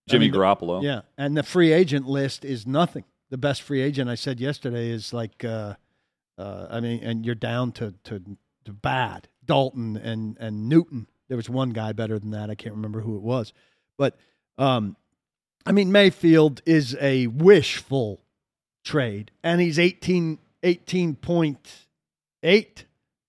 [0.10, 0.84] Jimmy I mean, Garoppolo.
[0.84, 3.06] Yeah, and the free agent list is nothing.
[3.30, 5.76] The best free agent I said yesterday is like, uh,
[6.38, 8.22] uh, I mean, and you're down to, to
[8.66, 11.08] to bad Dalton and and Newton.
[11.30, 12.50] There was one guy better than that.
[12.50, 13.54] I can't remember who it was,
[13.98, 14.18] but
[14.58, 14.98] um,
[15.66, 18.22] I mean Mayfield is a wishful
[18.84, 22.68] trade, and he's 18, 18.8,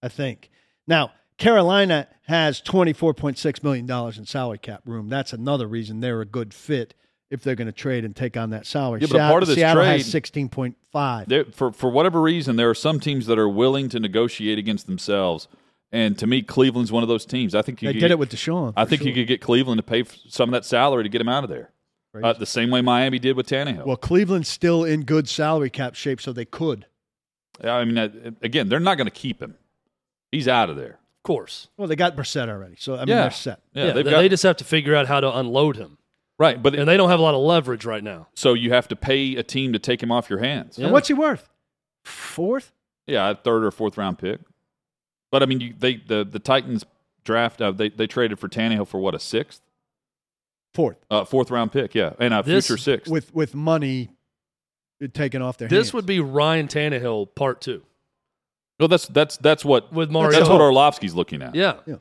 [0.03, 0.51] I think.
[0.87, 5.09] Now Carolina has twenty four point six million dollars in salary cap room.
[5.09, 6.95] That's another reason they're a good fit
[7.31, 9.01] if they're going to trade and take on that salary.
[9.01, 11.27] Yeah, but Seattle- part of this Seattle trade- has sixteen point five.
[11.53, 15.49] For for whatever reason, there are some teams that are willing to negotiate against themselves,
[15.91, 17.55] and to me, Cleveland's one of those teams.
[17.55, 18.73] I think you They could did get- it with Deshaun.
[18.77, 21.29] I think you could get Cleveland to pay some of that salary to get him
[21.29, 21.71] out of there.
[22.23, 23.85] Uh, the same way Miami did with Tannehill.
[23.87, 26.87] Well, Cleveland's still in good salary cap shape, so they could.
[27.63, 28.09] I mean, uh,
[28.43, 29.55] again, they're not going to keep him.
[30.33, 30.99] He's out of there.
[31.19, 31.69] Of course.
[31.77, 33.23] Well, they got Brissett already, so I mean Yeah.
[33.23, 33.61] they're set.
[33.73, 35.99] Yeah, Yeah, they've they, got they just have to figure out how to unload him.
[36.39, 38.27] right, but And they don't have a lot of leverage right now.
[38.35, 40.79] so you have to pay a team to take him off your hands.
[40.79, 40.85] Yeah.
[40.87, 41.49] And what's he worth?
[42.05, 42.73] Fourth?
[43.07, 44.41] Yeah, a third or fourth round pick.
[45.31, 46.85] But I mean, you, they the the Titans
[47.25, 49.61] draft uh, they they traded for Tannehill for what a sixth,
[50.75, 50.97] Fourth.
[51.11, 53.11] uh, fourth round pick, yeah, and a This- future sixth.
[53.11, 54.11] With with money
[55.13, 55.95] taken off their This hands.
[55.95, 57.83] would be Ryan Tannehill part two
[58.81, 60.37] no, that's that's that's what with Mario.
[60.37, 61.55] that's what Orlovsky's looking at.
[61.55, 61.75] Yeah.
[61.87, 61.97] Yeah.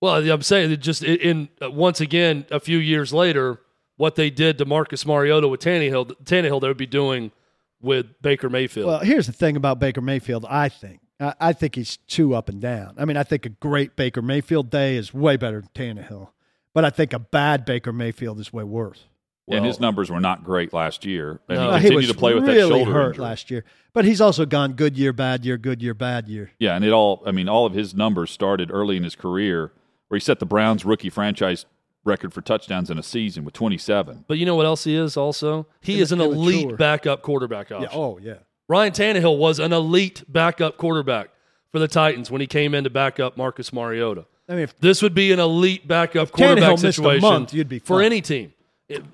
[0.00, 3.60] Well, I'm saying that just in, in uh, once again a few years later,
[3.96, 7.32] what they did to Marcus Mariota with Tannehill, Tannehill they would be doing
[7.80, 8.86] with Baker Mayfield.
[8.86, 10.46] Well, here's the thing about Baker Mayfield.
[10.48, 12.94] I think I, I think he's too up and down.
[12.96, 16.28] I mean, I think a great Baker Mayfield day is way better than Tannehill,
[16.74, 19.04] but I think a bad Baker Mayfield is way worse.
[19.50, 21.70] and his numbers were not great last year, and No.
[21.70, 23.24] he Uh, he was to play with really that shoulder hurt injury.
[23.24, 26.50] last year, but he's also gone good year, bad year, good year, bad year.
[26.58, 29.72] Yeah, and it all I mean, all of his numbers started early in his career,
[30.08, 31.64] where he set the Browns rookie franchise
[32.04, 34.24] record for touchdowns in a season with 27.
[34.28, 35.66] but you know what else he is also?
[35.80, 36.76] He Imma- is an elite immature.
[36.76, 37.88] backup quarterback option.
[37.90, 37.98] Yeah.
[37.98, 38.34] Oh yeah.
[38.68, 41.30] Ryan Tannehill was an elite backup quarterback
[41.72, 44.26] for the Titans when he came in to back up Marcus Mariota.
[44.48, 48.20] I mean, This would be an elite backup quarterback situation month, you'd be for any
[48.20, 48.52] team,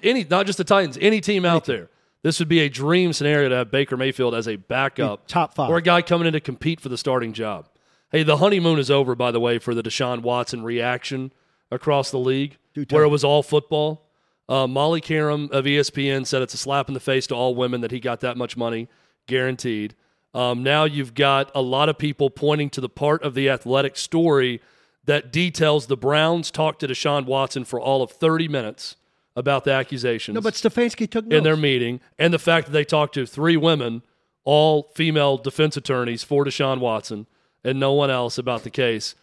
[0.03, 1.89] any not just the Titans, any team out there.
[2.23, 5.69] This would be a dream scenario to have Baker Mayfield as a backup, top five.
[5.69, 7.69] or a guy coming in to compete for the starting job.
[8.11, 11.33] Hey, the honeymoon is over, by the way, for the Deshaun Watson reaction
[11.71, 12.57] across the league,
[12.91, 14.07] where it was all football.
[14.49, 17.81] Uh, Molly Qerim of ESPN said it's a slap in the face to all women
[17.81, 18.89] that he got that much money
[19.27, 19.95] guaranteed.
[20.33, 23.97] Um, now you've got a lot of people pointing to the part of the athletic
[23.97, 24.61] story
[25.07, 28.97] that details the Browns talked to Deshaun Watson for all of 30 minutes
[29.37, 31.39] about the accusations no, but Stefanski took notes.
[31.39, 34.03] in their meeting and the fact that they talked to three women,
[34.45, 37.27] all female defense attorneys for Deshaun Watson,
[37.65, 39.15] and no one else about the case.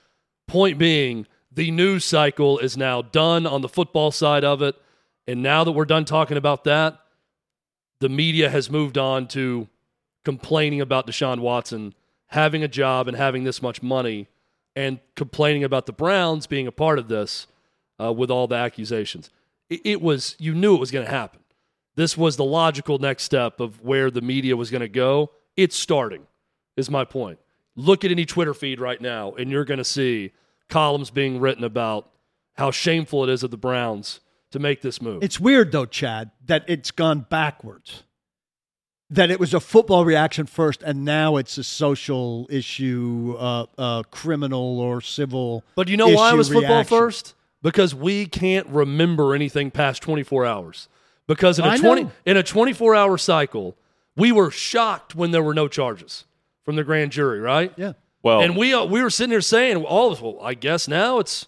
[0.47, 4.75] Point being, the news cycle is now done on the football side of it.
[5.27, 6.99] And now that we're done talking about that,
[7.99, 9.67] the media has moved on to
[10.25, 11.93] complaining about Deshaun Watson
[12.27, 14.27] having a job and having this much money
[14.75, 17.47] and complaining about the Browns being a part of this
[18.01, 19.29] uh, with all the accusations.
[19.69, 21.39] It, it was, you knew it was going to happen.
[21.95, 25.31] This was the logical next step of where the media was going to go.
[25.57, 26.25] It's starting,
[26.77, 27.39] is my point.
[27.75, 30.31] Look at any Twitter feed right now, and you're going to see
[30.69, 32.09] columns being written about
[32.55, 34.19] how shameful it is of the Browns
[34.51, 35.23] to make this move.
[35.23, 38.03] It's weird though, Chad, that it's gone backwards.
[39.13, 44.03] That it was a football reaction first, and now it's a social issue, uh, uh,
[44.03, 45.65] criminal or civil.
[45.75, 46.97] But you know why it issue was football reaction.
[46.97, 47.35] first?
[47.61, 50.87] Because we can't remember anything past 24 hours.
[51.27, 52.11] Because in I a 20 know.
[52.25, 53.75] in a 24 hour cycle,
[54.15, 56.23] we were shocked when there were no charges
[56.63, 57.73] from the grand jury, right?
[57.75, 57.93] Yeah,
[58.23, 60.87] Well, And we uh, we were sitting here saying all of us, well, I guess
[60.87, 61.47] now it's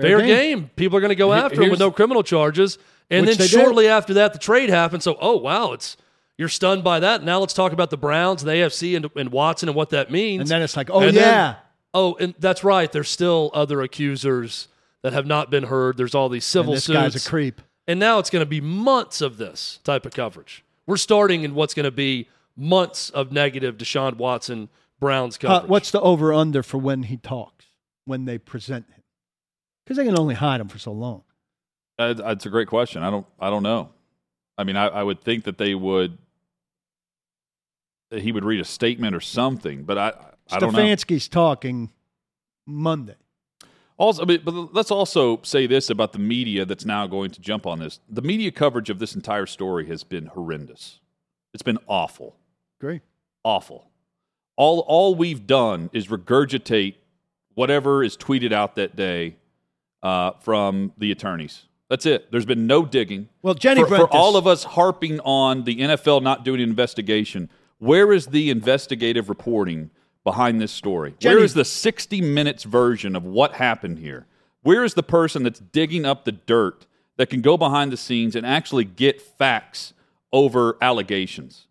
[0.00, 0.58] Fair fair, game.
[0.60, 0.70] game.
[0.76, 2.78] People are going to go Here- after him with no criminal charges.
[3.10, 3.50] And then they did.
[3.50, 5.02] shortly after that, the trade happened.
[5.02, 5.96] So, oh wow, it's
[6.38, 7.22] you're stunned by that.
[7.24, 10.10] Now let's talk about the Browns and the AFC and, and Watson and what that
[10.10, 10.40] means.
[10.42, 11.54] and then it's like, oh And then- yeah,
[11.94, 12.92] Oh, and that's right.
[12.92, 14.68] There's still other accusers
[15.02, 15.96] that have not been heard.
[15.96, 16.98] There's all these and civil this suits.
[16.98, 17.62] guy's a creep.
[17.86, 20.62] And now it's going to be months of this type of coverage.
[20.86, 24.68] We're starting in what's going to be months of negative Deshaun Watson
[25.00, 25.70] Browns Uh, coverage.
[25.70, 27.64] what's the over under for when he talks
[28.04, 29.02] when they present him?
[29.84, 31.22] Because they can only hide him for so long.
[31.98, 33.02] Uh, That's a great question.
[33.02, 33.26] I don't.
[33.40, 33.90] I don't know.
[34.58, 36.18] I mean, I, I would think that they would.
[38.10, 40.12] He would read a statement or something, but I.
[40.48, 40.78] I don't know.
[40.78, 41.90] Stefanski's talking
[42.66, 43.16] Monday.
[43.98, 47.66] Also, but, but let's also say this about the media that's now going to jump
[47.66, 48.00] on this.
[48.08, 51.00] The media coverage of this entire story has been horrendous.
[51.54, 52.36] It's been awful,
[52.78, 53.00] Great.
[53.42, 53.90] awful.
[54.56, 56.96] All all we've done is regurgitate
[57.54, 59.36] whatever is tweeted out that day
[60.02, 61.64] uh, from the attorneys.
[61.88, 62.30] That's it.
[62.30, 63.28] There's been no digging.
[63.42, 67.48] Well, Jenny for, for all of us harping on the NFL not doing an investigation,
[67.78, 69.90] where is the investigative reporting
[70.24, 71.14] behind this story?
[71.18, 74.26] Jenny- where is the 60 minutes version of what happened here?
[74.62, 76.86] Where is the person that's digging up the dirt
[77.16, 79.94] that can go behind the scenes and actually get facts
[80.32, 81.66] over allegations?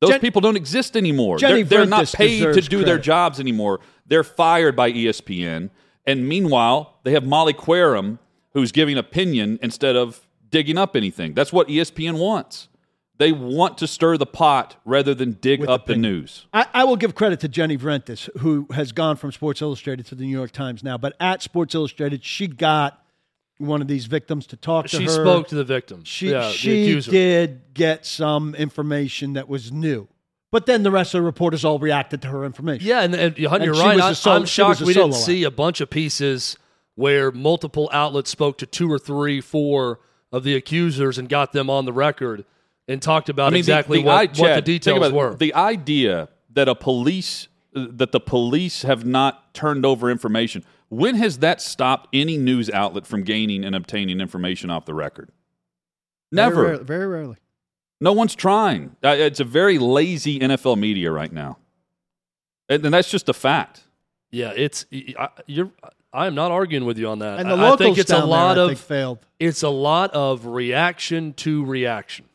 [0.00, 1.38] Those Jen- people don't exist anymore.
[1.38, 3.80] Jenny they're, they're not paid to do their jobs anymore.
[4.06, 5.70] They're fired by ESPN.
[6.06, 8.18] And meanwhile, they have Molly Qerim
[8.54, 11.34] who's giving opinion instead of digging up anything.
[11.34, 12.68] That's what ESPN wants.
[13.16, 16.12] They want to stir the pot rather than dig With up the opinion.
[16.20, 16.46] news.
[16.52, 20.14] I, I will give credit to Jenny Vrentas, who has gone from Sports Illustrated to
[20.16, 20.98] the New York Times now.
[20.98, 23.00] But at Sports Illustrated, she got
[23.58, 25.10] one of these victims to talk to she her.
[25.10, 26.02] spoke to the victim.
[26.02, 27.10] She yeah, the she accuser.
[27.12, 30.08] did get some information that was new,
[30.50, 32.84] but then the rest of the reporters all reacted to her information.
[32.84, 33.94] Yeah, and, and you're And right.
[33.94, 36.58] was a I, solo- I'm she was shocked we didn't see a bunch of pieces
[36.96, 40.00] where multiple outlets spoke to two or three, four
[40.32, 42.44] of the accusers and got them on the record
[42.88, 45.34] and talked about I mean, exactly the, what, I- what the details about were.
[45.36, 50.64] The idea that a police that the police have not turned over information.
[50.90, 55.30] When has that stopped any news outlet from gaining and obtaining information off the record?
[56.30, 56.54] Never.
[56.54, 56.84] Very rarely.
[56.84, 57.36] Very rarely.
[58.00, 58.94] No one's trying.
[59.02, 61.58] Uh, It's a very lazy NFL media right now,
[62.68, 63.82] and, and that's just a fact.
[64.30, 64.86] yeah, it's
[65.18, 65.70] I, you're.
[66.12, 67.40] I am not arguing with you on that.
[67.40, 69.18] And the I- I think it's a lot there, of failed.
[69.40, 72.26] it's a lot of reaction to reaction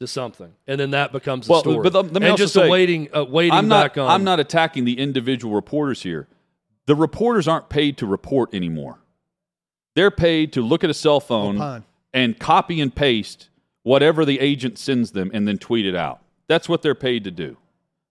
[0.00, 1.82] to something, and then that becomes the Well, story.
[1.90, 3.94] but let me and just say, waiting, uh, waiting I'm not.
[3.94, 4.08] back on.
[4.10, 6.28] I'm not attacking the individual reporters here.
[6.86, 9.00] The reporters aren't paid to report anymore.
[9.96, 11.84] They're paid to look at a cell phone Opine.
[12.14, 13.48] and copy and paste
[13.82, 16.20] whatever the agent sends them and then tweet it out.
[16.46, 17.56] That's what they're paid to do.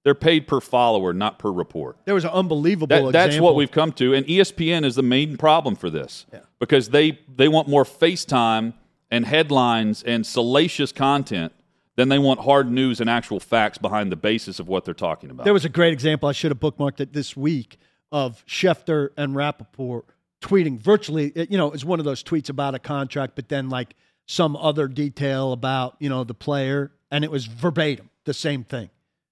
[0.04, 1.98] They're paid per follower, not per report.
[2.06, 5.38] There was an unbelievable That, that's what we've come to, and ESPN is the main
[5.38, 6.40] problem for this Yeah.
[6.60, 8.74] because they they want more FaceTime
[9.10, 11.54] and headlines and salacious content
[11.98, 15.30] then they want hard news and actual facts behind the basis of what they're talking
[15.30, 15.44] about.
[15.44, 16.30] There was a great example.
[16.30, 17.78] I should have bookmarked it this week
[18.12, 20.06] of Schefter and Rapoport
[20.42, 21.34] tweeting virtually.
[21.36, 23.96] Uh, you know, it's one of those tweets about a contract, but then like
[24.28, 28.90] some other detail about you know the player, and it was verbatim the same thing,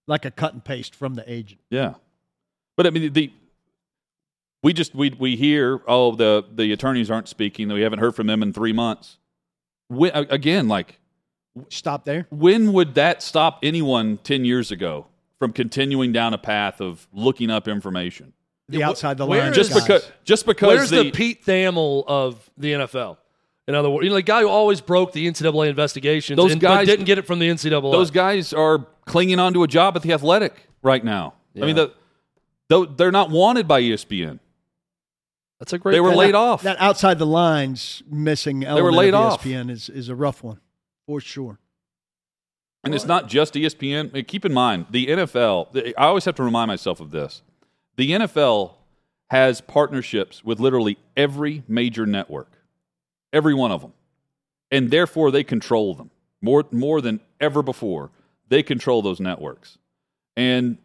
[0.07, 1.61] like a cut and paste from the agent.
[1.69, 1.93] Yeah,
[2.75, 3.31] but I mean the
[4.63, 7.71] we just we we hear oh the the attorneys aren't speaking.
[7.71, 9.19] We haven't heard from them in three months.
[9.87, 10.99] When, again, like
[11.69, 12.27] Stop there.
[12.31, 15.07] when would that stop anyone ten years ago
[15.39, 18.33] from continuing down a path of looking up information?
[18.67, 19.53] The outside the where line.
[19.53, 19.83] Just guys.
[19.83, 23.17] because just because Where's the, the, Pete Thamel of the NFL?
[23.67, 26.61] In other words, you know, the guy who always broke the NCAA investigations, Those and,
[26.61, 27.91] but guys- didn't get it from the NCAA.
[27.91, 31.33] those guys are clinging on to a job at the Athletic right now.
[31.55, 31.87] I mean, Yeah.
[32.69, 34.39] the, they're not wanted by ESPN.
[35.59, 35.93] That's a great.
[35.93, 36.19] They were point.
[36.19, 36.63] laid off.
[36.63, 39.43] That outside the lines missing element they were laid of E off.
[39.43, 40.59] ESPN is is a rough one
[41.05, 41.59] for sure.
[42.83, 44.27] And it's not just ESPN.
[44.27, 47.41] Keep in mind, the NFL, I always have to remind myself of this.
[47.95, 48.73] The NFL
[49.31, 52.51] has partnerships with literally every major network,
[53.33, 53.93] every one of them.
[54.71, 58.11] And therefore, they control them more, more than ever before.
[58.49, 59.77] They control those networks.
[60.37, 60.77] And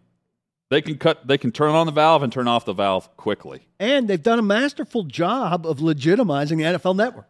[0.70, 3.66] they can cut, they can turn on the valve and turn off the valve quickly.
[3.78, 7.26] And they've done a masterful job of legitimizing the NFL Network.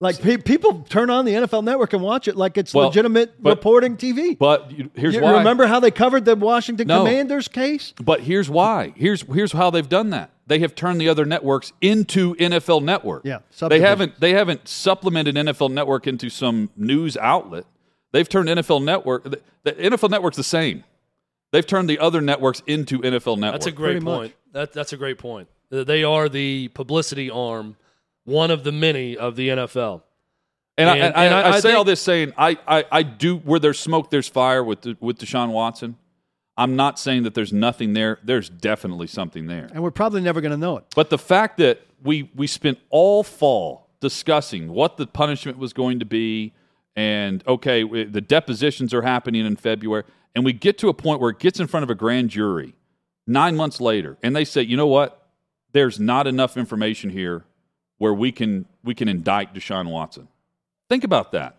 [0.00, 3.42] Like pe- people turn on the NFL Network and watch it like it's Well, legitimate
[3.42, 4.38] but- reporting TV.
[4.38, 5.38] But here's you why.
[5.38, 6.98] remember how they covered the Washington No.
[7.04, 7.94] Commanders case?
[8.00, 8.92] But here's why.
[8.96, 10.30] Here's here's how they've done that.
[10.46, 13.24] They have turned the other networks into NFL Network.
[13.24, 17.64] Yeah, they haven't they haven't supplemented NFL Network into some news outlet.
[18.12, 19.24] They've turned NFL Network.
[19.24, 20.84] The, the NFL Network's the same.
[21.50, 23.60] They've turned the other networks into NFL Network.
[23.60, 24.34] That's a great Pretty point.
[24.52, 25.48] That, that's a great point.
[25.70, 27.76] They are the publicity arm,
[28.28, 30.02] one of the many of the NFL.
[30.76, 32.84] and, I, and- and I, and I, I- I say all this saying I, I,
[32.92, 35.96] I do where there's smoke, there's fire with the, with Deshaun Watson.
[36.56, 38.18] I'm not saying that there's nothing there.
[38.24, 39.68] There's definitely something there.
[39.72, 40.84] And we're probably never going to know it.
[40.96, 46.00] But the fact that we we spent all fall discussing what the punishment was going
[46.00, 46.52] to be,
[46.96, 50.02] and okay, the depositions are happening in February,
[50.34, 52.74] and we get to a point where it gets in front of a grand jury
[53.26, 55.28] nine months later, and they say, you know what?
[55.72, 57.44] There's not enough information here
[57.98, 60.28] where we can we can indict Deshaun Watson.
[60.88, 61.56] Think about that.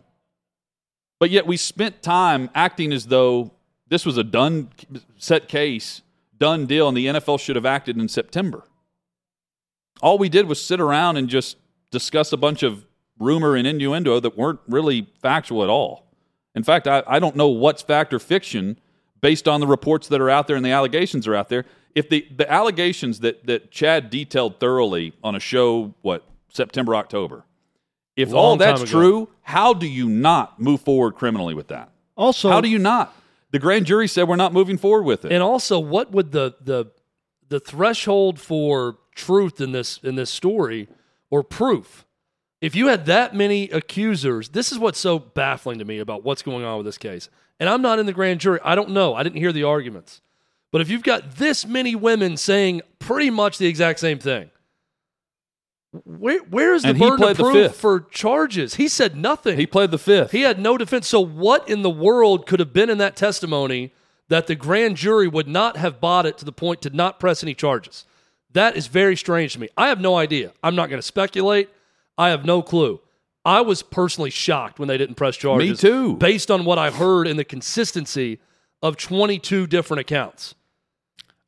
[1.20, 3.52] But yet we spent time acting as though
[3.88, 4.70] this was a done
[5.18, 6.02] set case,
[6.38, 8.64] done deal, and the NFL should have acted in September.
[10.02, 11.58] All we did was sit around and just
[11.92, 12.86] discuss a bunch of
[13.20, 16.06] rumor and innuendo that weren't really factual at all.
[16.56, 18.80] In fact, I, I don't know what's fact or fiction
[19.22, 21.66] based on the reports that are out there and the allegations are out there.
[21.96, 27.45] If the, the allegations that, that Chad detailed thoroughly on a show, what, September, October,
[28.16, 31.91] if all Long time that's true, how do you not move forward criminally with that?
[32.16, 33.16] Also, How do you not?
[33.52, 35.32] The grand jury said we're not moving forward with it.
[35.32, 36.91] And also, what would the the
[37.47, 40.88] the threshold for truth in this in this story
[41.30, 42.06] or proof?
[42.62, 46.41] If you had that many accusers, this is what's so baffling to me about what's
[46.41, 47.30] going on with this case.
[47.60, 48.60] And I'm not in the grand jury.
[48.64, 49.16] I don't know.
[49.16, 50.22] I didn't hear the arguments.
[50.72, 54.52] But if you've got this many women saying pretty much the exact same thing,
[55.92, 58.76] where where is the And burden of proof for charges?
[58.76, 59.58] He said nothing.
[59.58, 60.32] he played the fifth.
[60.32, 61.08] He had no defense.
[61.08, 63.94] So, what in the world could have been in that testimony
[64.28, 67.42] that the grand jury would not have bought it to the point to not press
[67.44, 68.06] any charges?
[68.52, 69.70] That is very strange to me.
[69.78, 70.54] I have no idea.
[70.64, 71.70] I'm not going to speculate.
[72.18, 73.00] I have no clue.
[73.46, 75.70] I was personally shocked when they didn't press charges.
[75.70, 76.18] Me too.
[76.18, 78.40] Based on what I heard and the consistency
[78.82, 80.56] of 22 different accounts.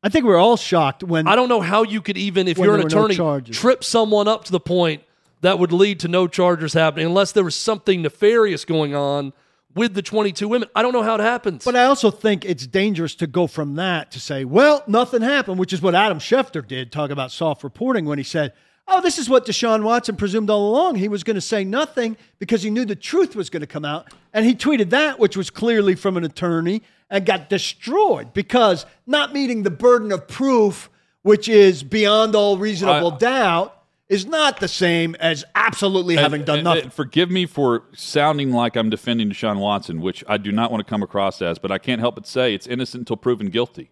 [0.02, 2.66] I think we're all shocked when I don't know how you could even, if When
[2.66, 3.56] you're an there were no attorney, charges.
[3.56, 5.02] trip someone up to the point
[5.42, 9.32] that would lead to no charges happening unless there was something nefarious going on
[9.74, 10.68] with the 22 women.
[10.74, 11.64] I don't know how it happens.
[11.64, 15.58] But I also think it's dangerous to go from that to say, well, nothing happened,
[15.58, 18.52] which is what Adam Schefter did, talk about soft reporting when he said,
[18.88, 20.96] oh, this is what Deshaun Watson presumed all along.
[20.96, 23.84] He was going to say nothing because he knew the truth was going to come
[23.84, 24.12] out.
[24.32, 29.32] And he tweeted that, which was clearly from an attorney, and got destroyed because not
[29.32, 30.88] meeting the burden of proof,
[31.22, 33.78] which is beyond all reasonable I- doubt,
[34.08, 36.82] is not the same as absolutely having And- done and- nothing.
[36.84, 40.84] and forgive me for sounding like I'm defending Deshaun Watson, which I do not want
[40.84, 43.90] to come across as, but I can't help but say it's innocent until proven guilty.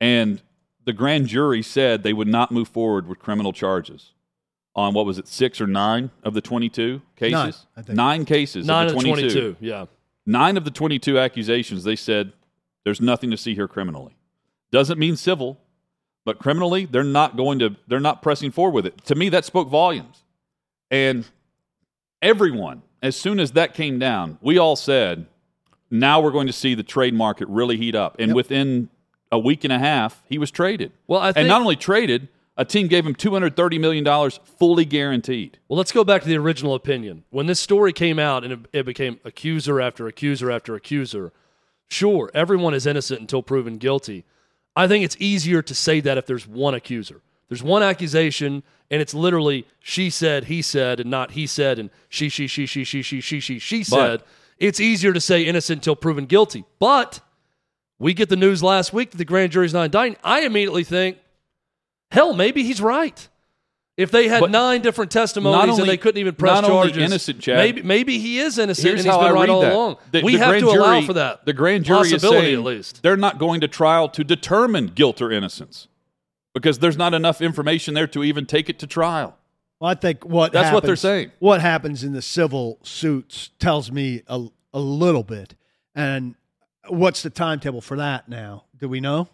[0.00, 0.42] And
[0.84, 4.12] the grand jury said they would not move forward with criminal charges
[4.74, 7.32] on what was it, six or nine of the 22 cases?
[7.32, 7.96] Nine, I think.
[7.96, 9.30] Nine cases Nine of of the the 22.
[9.52, 9.56] 22.
[9.66, 9.86] Yeah.
[10.26, 12.32] Nine of the 22 accusations, they said
[12.84, 14.16] there's nothing to see here criminally.
[14.72, 15.58] Doesn't mean civil,
[16.24, 19.04] but criminally, they're not going to, they're not pressing forward with it.
[19.04, 20.24] To me, that spoke volumes.
[20.90, 21.24] And
[22.20, 25.26] everyone, as soon as that came down, we all said,
[25.90, 28.16] now we're going to see the trade market really heat up.
[28.18, 28.36] And Yep.
[28.36, 28.88] within
[29.30, 30.92] a week and a half, he was traded.
[31.06, 35.58] Well, I and think- not only traded, a team gave him $230 million fully guaranteed.
[35.68, 37.24] Well, let's go back to the original opinion.
[37.30, 41.32] When this story came out and it, it became accuser after accuser after accuser,
[41.88, 44.24] sure, everyone is innocent until proven guilty.
[44.74, 47.20] I think it's easier to say that if there's one accuser.
[47.48, 51.90] There's one accusation, and it's literally she said, he said, and not he said, and
[52.08, 54.22] she, she, she, she, she, she, she, she, she said.
[54.58, 56.64] It's easier to say innocent until proven guilty.
[56.78, 57.20] But
[57.98, 60.16] we get the news last week that the grand jury's not indicting.
[60.24, 61.18] I immediately think,
[62.10, 63.28] hell, maybe he's right.
[63.96, 66.88] If they had But nine different testimonies not and they couldn't even press not only
[66.88, 67.56] charges, innocent, Chad.
[67.56, 69.72] maybe maybe he is innocent Here's and he's how been I right read all that.
[69.72, 69.96] along.
[70.12, 71.46] The- we the have grand to allow jury- for that.
[71.46, 73.02] The grand jury is saying at least.
[73.02, 75.88] they're not going to trial to determine guilt or innocence
[76.52, 79.38] because there's not enough information there to even take it to trial.
[79.80, 81.32] Well, I think what That's what they're saying.
[81.38, 85.54] What happens in the civil suits tells me a, a little bit.
[85.94, 86.34] And
[86.88, 88.64] what's the timetable for that now?
[88.78, 89.28] Do we know?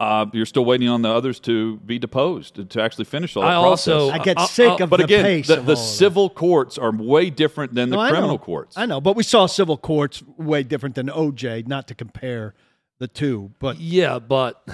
[0.00, 3.42] Uh, you're still waiting on the others to be deposed to, to actually finish all
[3.42, 5.66] that I also- I get I- sick I- of but the again, pace the, of
[5.66, 8.38] the all of civil courts are way different than the No, criminal know.
[8.38, 8.78] courts.
[8.78, 11.66] I know, but we saw civil courts way different than OJ.
[11.66, 12.54] Not to compare
[13.00, 14.64] the two, but Yeah, but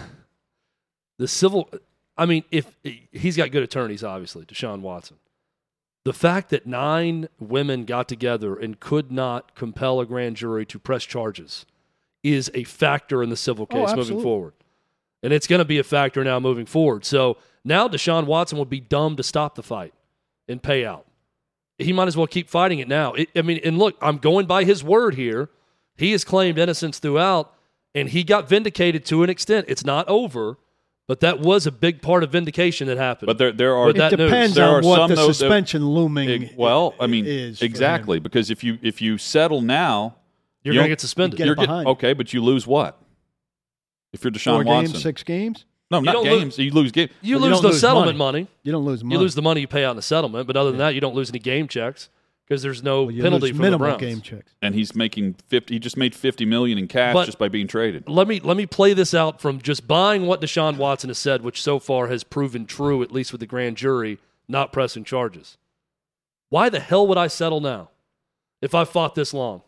[1.19, 1.71] the civil.
[2.19, 2.71] I mean, if
[3.11, 5.17] he's got good attorneys, obviously, Deshaun Watson.
[6.05, 10.79] The fact that nine women got together and could not compel a grand jury to
[10.79, 11.65] press charges
[12.23, 14.53] is a factor in the civil Oh, case moving forward.
[15.25, 17.05] And it's going to be a factor now moving forward.
[17.05, 19.93] So now Deshaun Watson would be dumb to stop the fight
[20.49, 21.07] and pay out.
[21.79, 23.15] He might as well keep fighting it now.
[23.15, 25.49] It, I mean, and look, I'm going by his word here.
[25.97, 27.53] He has claimed innocence throughout,
[27.95, 29.65] and he got vindicated to an extent.
[29.69, 30.59] It's not over,
[31.09, 33.27] but that was a big part of vindication that happened.
[33.27, 34.29] But there, there are it that news.
[34.31, 36.29] depends There are on what some, the though, that- suspension looming.
[36.29, 40.17] Ig- well, I mean, is exactly because if you if you settle now,
[40.63, 41.39] you're you going to get suspended.
[41.41, 41.89] you you're get get- behind.
[41.89, 43.01] okay, but you lose what?
[44.15, 45.65] If you're Deshaun Four Watson, games, six games.
[45.91, 46.59] no, not don't lose- games.
[46.59, 47.11] you lose games.
[47.21, 48.41] you Well, you lose don't the lose settlement money.
[48.43, 48.49] money.
[48.63, 49.15] You don't lose money.
[49.15, 51.01] You lose the money you pay out in the settlement, but other than that, you
[51.01, 52.09] don't lose any game checks
[52.47, 54.01] because there's no Well, you penalty lose from the Browns.
[54.01, 54.53] game checks.
[54.63, 55.75] and he's making fifty.
[55.75, 58.09] He just made fifty million in cash But- just by being traded.
[58.09, 61.43] let me let me play this out from just buying what Deshaun Watson has said,
[61.43, 65.57] which so far has proven true, at least with the grand jury not pressing charges.
[66.51, 67.89] Why the hell would I settle now
[68.63, 69.63] if I fought this long?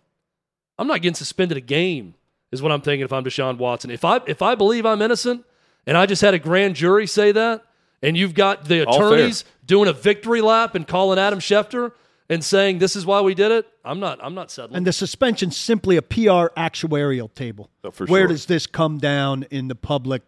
[0.78, 2.14] I'm not getting suspended a game,
[2.52, 3.90] is what I'm thinking if I'm Deshaun Watson.
[3.90, 5.44] If I if I believe I'm innocent
[5.86, 7.64] and I just had a grand jury say that,
[8.02, 11.92] and you've got the attorneys doing a victory lap and calling Adam Schefter
[12.28, 14.76] and saying this is why we did it, I'm not I'm not settling.
[14.76, 17.70] And the suspension's simply a PR actuarial table.
[17.84, 18.28] Oh, for Where sure.
[18.28, 20.22] does this come down in the public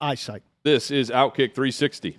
[0.00, 0.42] eyesight?
[0.64, 2.18] This is Outkick 360.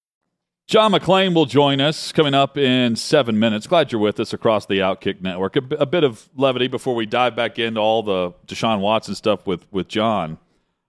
[0.67, 3.67] John McClain will join us coming up in seven minutes.
[3.67, 5.57] Glad you're with us across the Outkick Network.
[5.57, 9.65] A, bit of levity before we dive back into all the Deshaun Watson stuff with
[9.71, 10.37] with John.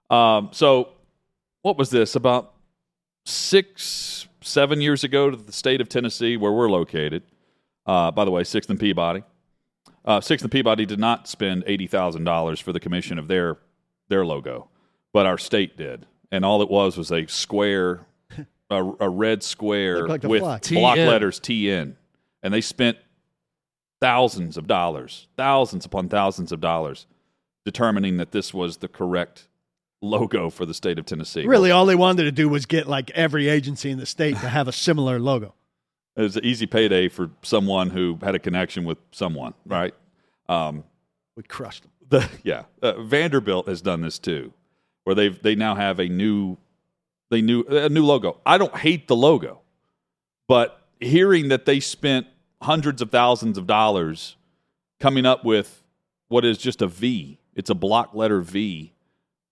[0.09, 0.91] Um, so,
[1.63, 2.55] what was this about
[3.25, 7.23] six, seven years ago to the state of Tennessee, where we're located?
[7.85, 9.25] Uh, by the way, Sixth and Peabody.
[10.05, 13.59] Uh, Sixth and Peabody did not spend eighty thousand dollars for the commission of their
[14.09, 14.69] their logo,
[15.13, 18.07] but our state did, and all it was was a square,
[18.73, 21.07] a, a red square like with block TN.
[21.07, 21.95] letters TN,
[22.43, 22.99] and they spent
[24.01, 27.07] thousands of dollars, thousands upon thousands of dollars,
[27.65, 29.49] determining that this was the correct
[30.01, 31.47] logo for the state of Tennessee.
[31.47, 34.49] Really, all they wanted to do was get like every agency in the state to
[34.49, 35.55] have a similar logo.
[36.17, 39.95] it was an easy payday for someone who had a connection with someone, right?
[40.49, 40.85] Um,
[41.37, 41.93] We crushed them.
[42.09, 44.53] the yeah uh, Vanderbilt has done this too,
[45.05, 46.57] where they've they now have a new
[47.33, 48.41] they new a new logo.
[48.47, 49.61] I don't hate the logo,
[50.49, 52.27] but hearing that they spent
[52.61, 54.37] hundreds of thousands of dollars
[55.01, 55.83] coming up with
[56.29, 58.93] what is just a V, it's a block letter V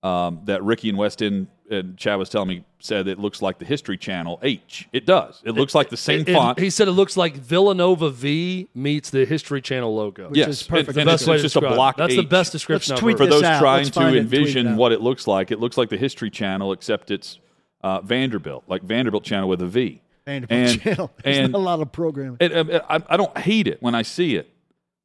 [0.02, 3.64] um, that Ricky and Weston and Chad was telling me said it looks like the
[3.64, 4.88] History Channel H.
[4.92, 5.42] It does.
[5.44, 6.58] It looks like the same And- and font.
[6.58, 10.30] He said it looks like Villanova V meets the History Channel logo.
[10.32, 10.90] yes, is perfect.
[10.90, 11.76] and, and Best it's, way it's to just a describe it.
[11.76, 11.96] block.
[11.98, 13.26] That's the best description Let's tweet heard.
[13.26, 13.60] for those out.
[13.60, 15.76] trying Let's to find it and tweet it envision what it looks like, it looks
[15.76, 17.38] like the History Channel, except it's
[17.82, 20.00] uh, Vanderbilt, like Vanderbilt Channel with a V.
[20.26, 21.10] Vanderbilt And- Channel.
[21.24, 22.36] There's and- not a lot of programming.
[22.40, 24.50] It, um, I, I don't hate it when I see it,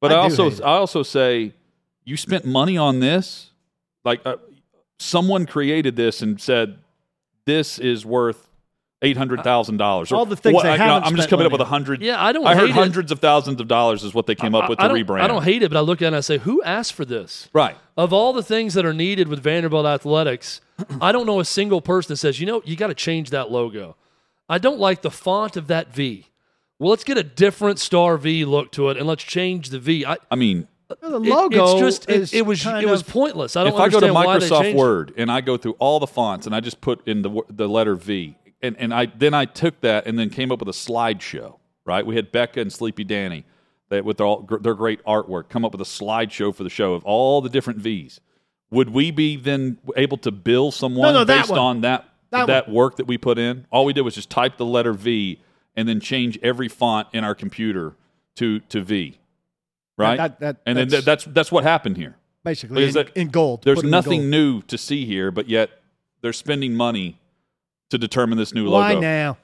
[0.02, 0.52] but I, I also.
[0.64, 1.54] I also say
[2.04, 3.52] you spent money on this.
[4.04, 4.36] Like uh,
[5.00, 6.78] someone created this and said
[7.46, 8.48] this is worth
[9.02, 10.12] eight hundred thousand dollars.
[10.12, 11.70] All the things they I, haven't I'm just spent coming up with a on.
[11.70, 12.02] hundred.
[12.02, 12.74] Yeah, I don't I heard hate it.
[12.74, 15.22] hundreds of thousands of dollars is what they came up with I the don't, rebrand.
[15.22, 17.04] I don't hate it, but I look at it and I say, who asked for
[17.06, 17.50] this?
[17.52, 17.76] Right.
[17.98, 20.62] Of all the things that are needed with Vanderbilt athletics,
[21.02, 23.52] I don't know a single person that says, you know, you got to change that
[23.52, 23.96] logo.
[24.50, 26.28] I don't like the font of that V.
[26.78, 30.06] Well, let's get a different star V look to it and let's change the V.
[30.06, 32.90] I, I mean, uh, The it- logo it's just it, is it was kind it
[32.90, 33.56] was pointless.
[33.56, 34.76] I don't if I go to understand why they Microsoft.
[34.76, 37.68] Word and I go through all the fonts and I just put in the the
[37.70, 40.74] letter V, and and I then I took that and then came up with a
[40.74, 41.58] slideshow.
[41.86, 43.46] Right, we had Becca and Sleepy Danny
[43.90, 46.94] that with their, all, their great artwork come up with a slideshow for the show
[46.96, 48.20] of all the different V's.
[48.72, 51.60] Would we be then able to bill someone No, no, based one.
[51.60, 53.66] on that That that, work that we put in?
[53.72, 55.40] All we did was just type the letter V
[55.76, 57.94] and then change every font in our computer
[58.36, 59.18] to to V.
[59.98, 62.16] Right, that- that- and then that's- th- that's that's what happened here.
[62.44, 63.64] basically Is in, that- in gold.
[63.64, 64.30] There's Put it in nothing gold.
[64.32, 65.70] new to see here, but yet
[66.22, 67.18] they're spending money
[67.92, 69.02] to determine this new Why logo.
[69.02, 69.38] now?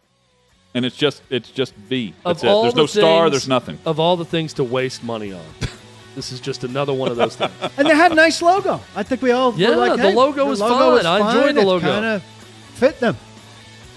[0.74, 2.14] And it's just it's just V.
[2.26, 2.48] Of That's it.
[2.48, 3.30] There's the no star.
[3.30, 3.78] There's nothing.
[3.86, 5.42] Of all the things to waste money on,
[6.16, 7.52] this is just another one of those things.
[7.78, 8.82] And they had a nice logo.
[8.96, 11.06] I think we all were Yeah, like, the logo the was logo fine.
[11.06, 11.88] I enjoyed the logo.
[11.92, 13.16] Kind of fit them.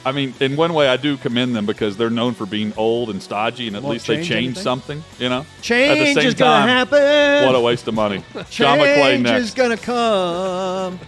[0.06, 3.08] I mean, in one way, I do commend them because they're known for being old
[3.08, 4.62] and stodgy, and at Won't least they change changed anything?
[4.62, 5.04] something.
[5.18, 7.46] You know, at the Change same is gonna time, happen.
[7.46, 8.18] what a waste of money.
[8.50, 10.98] John Change McClain is gonna come.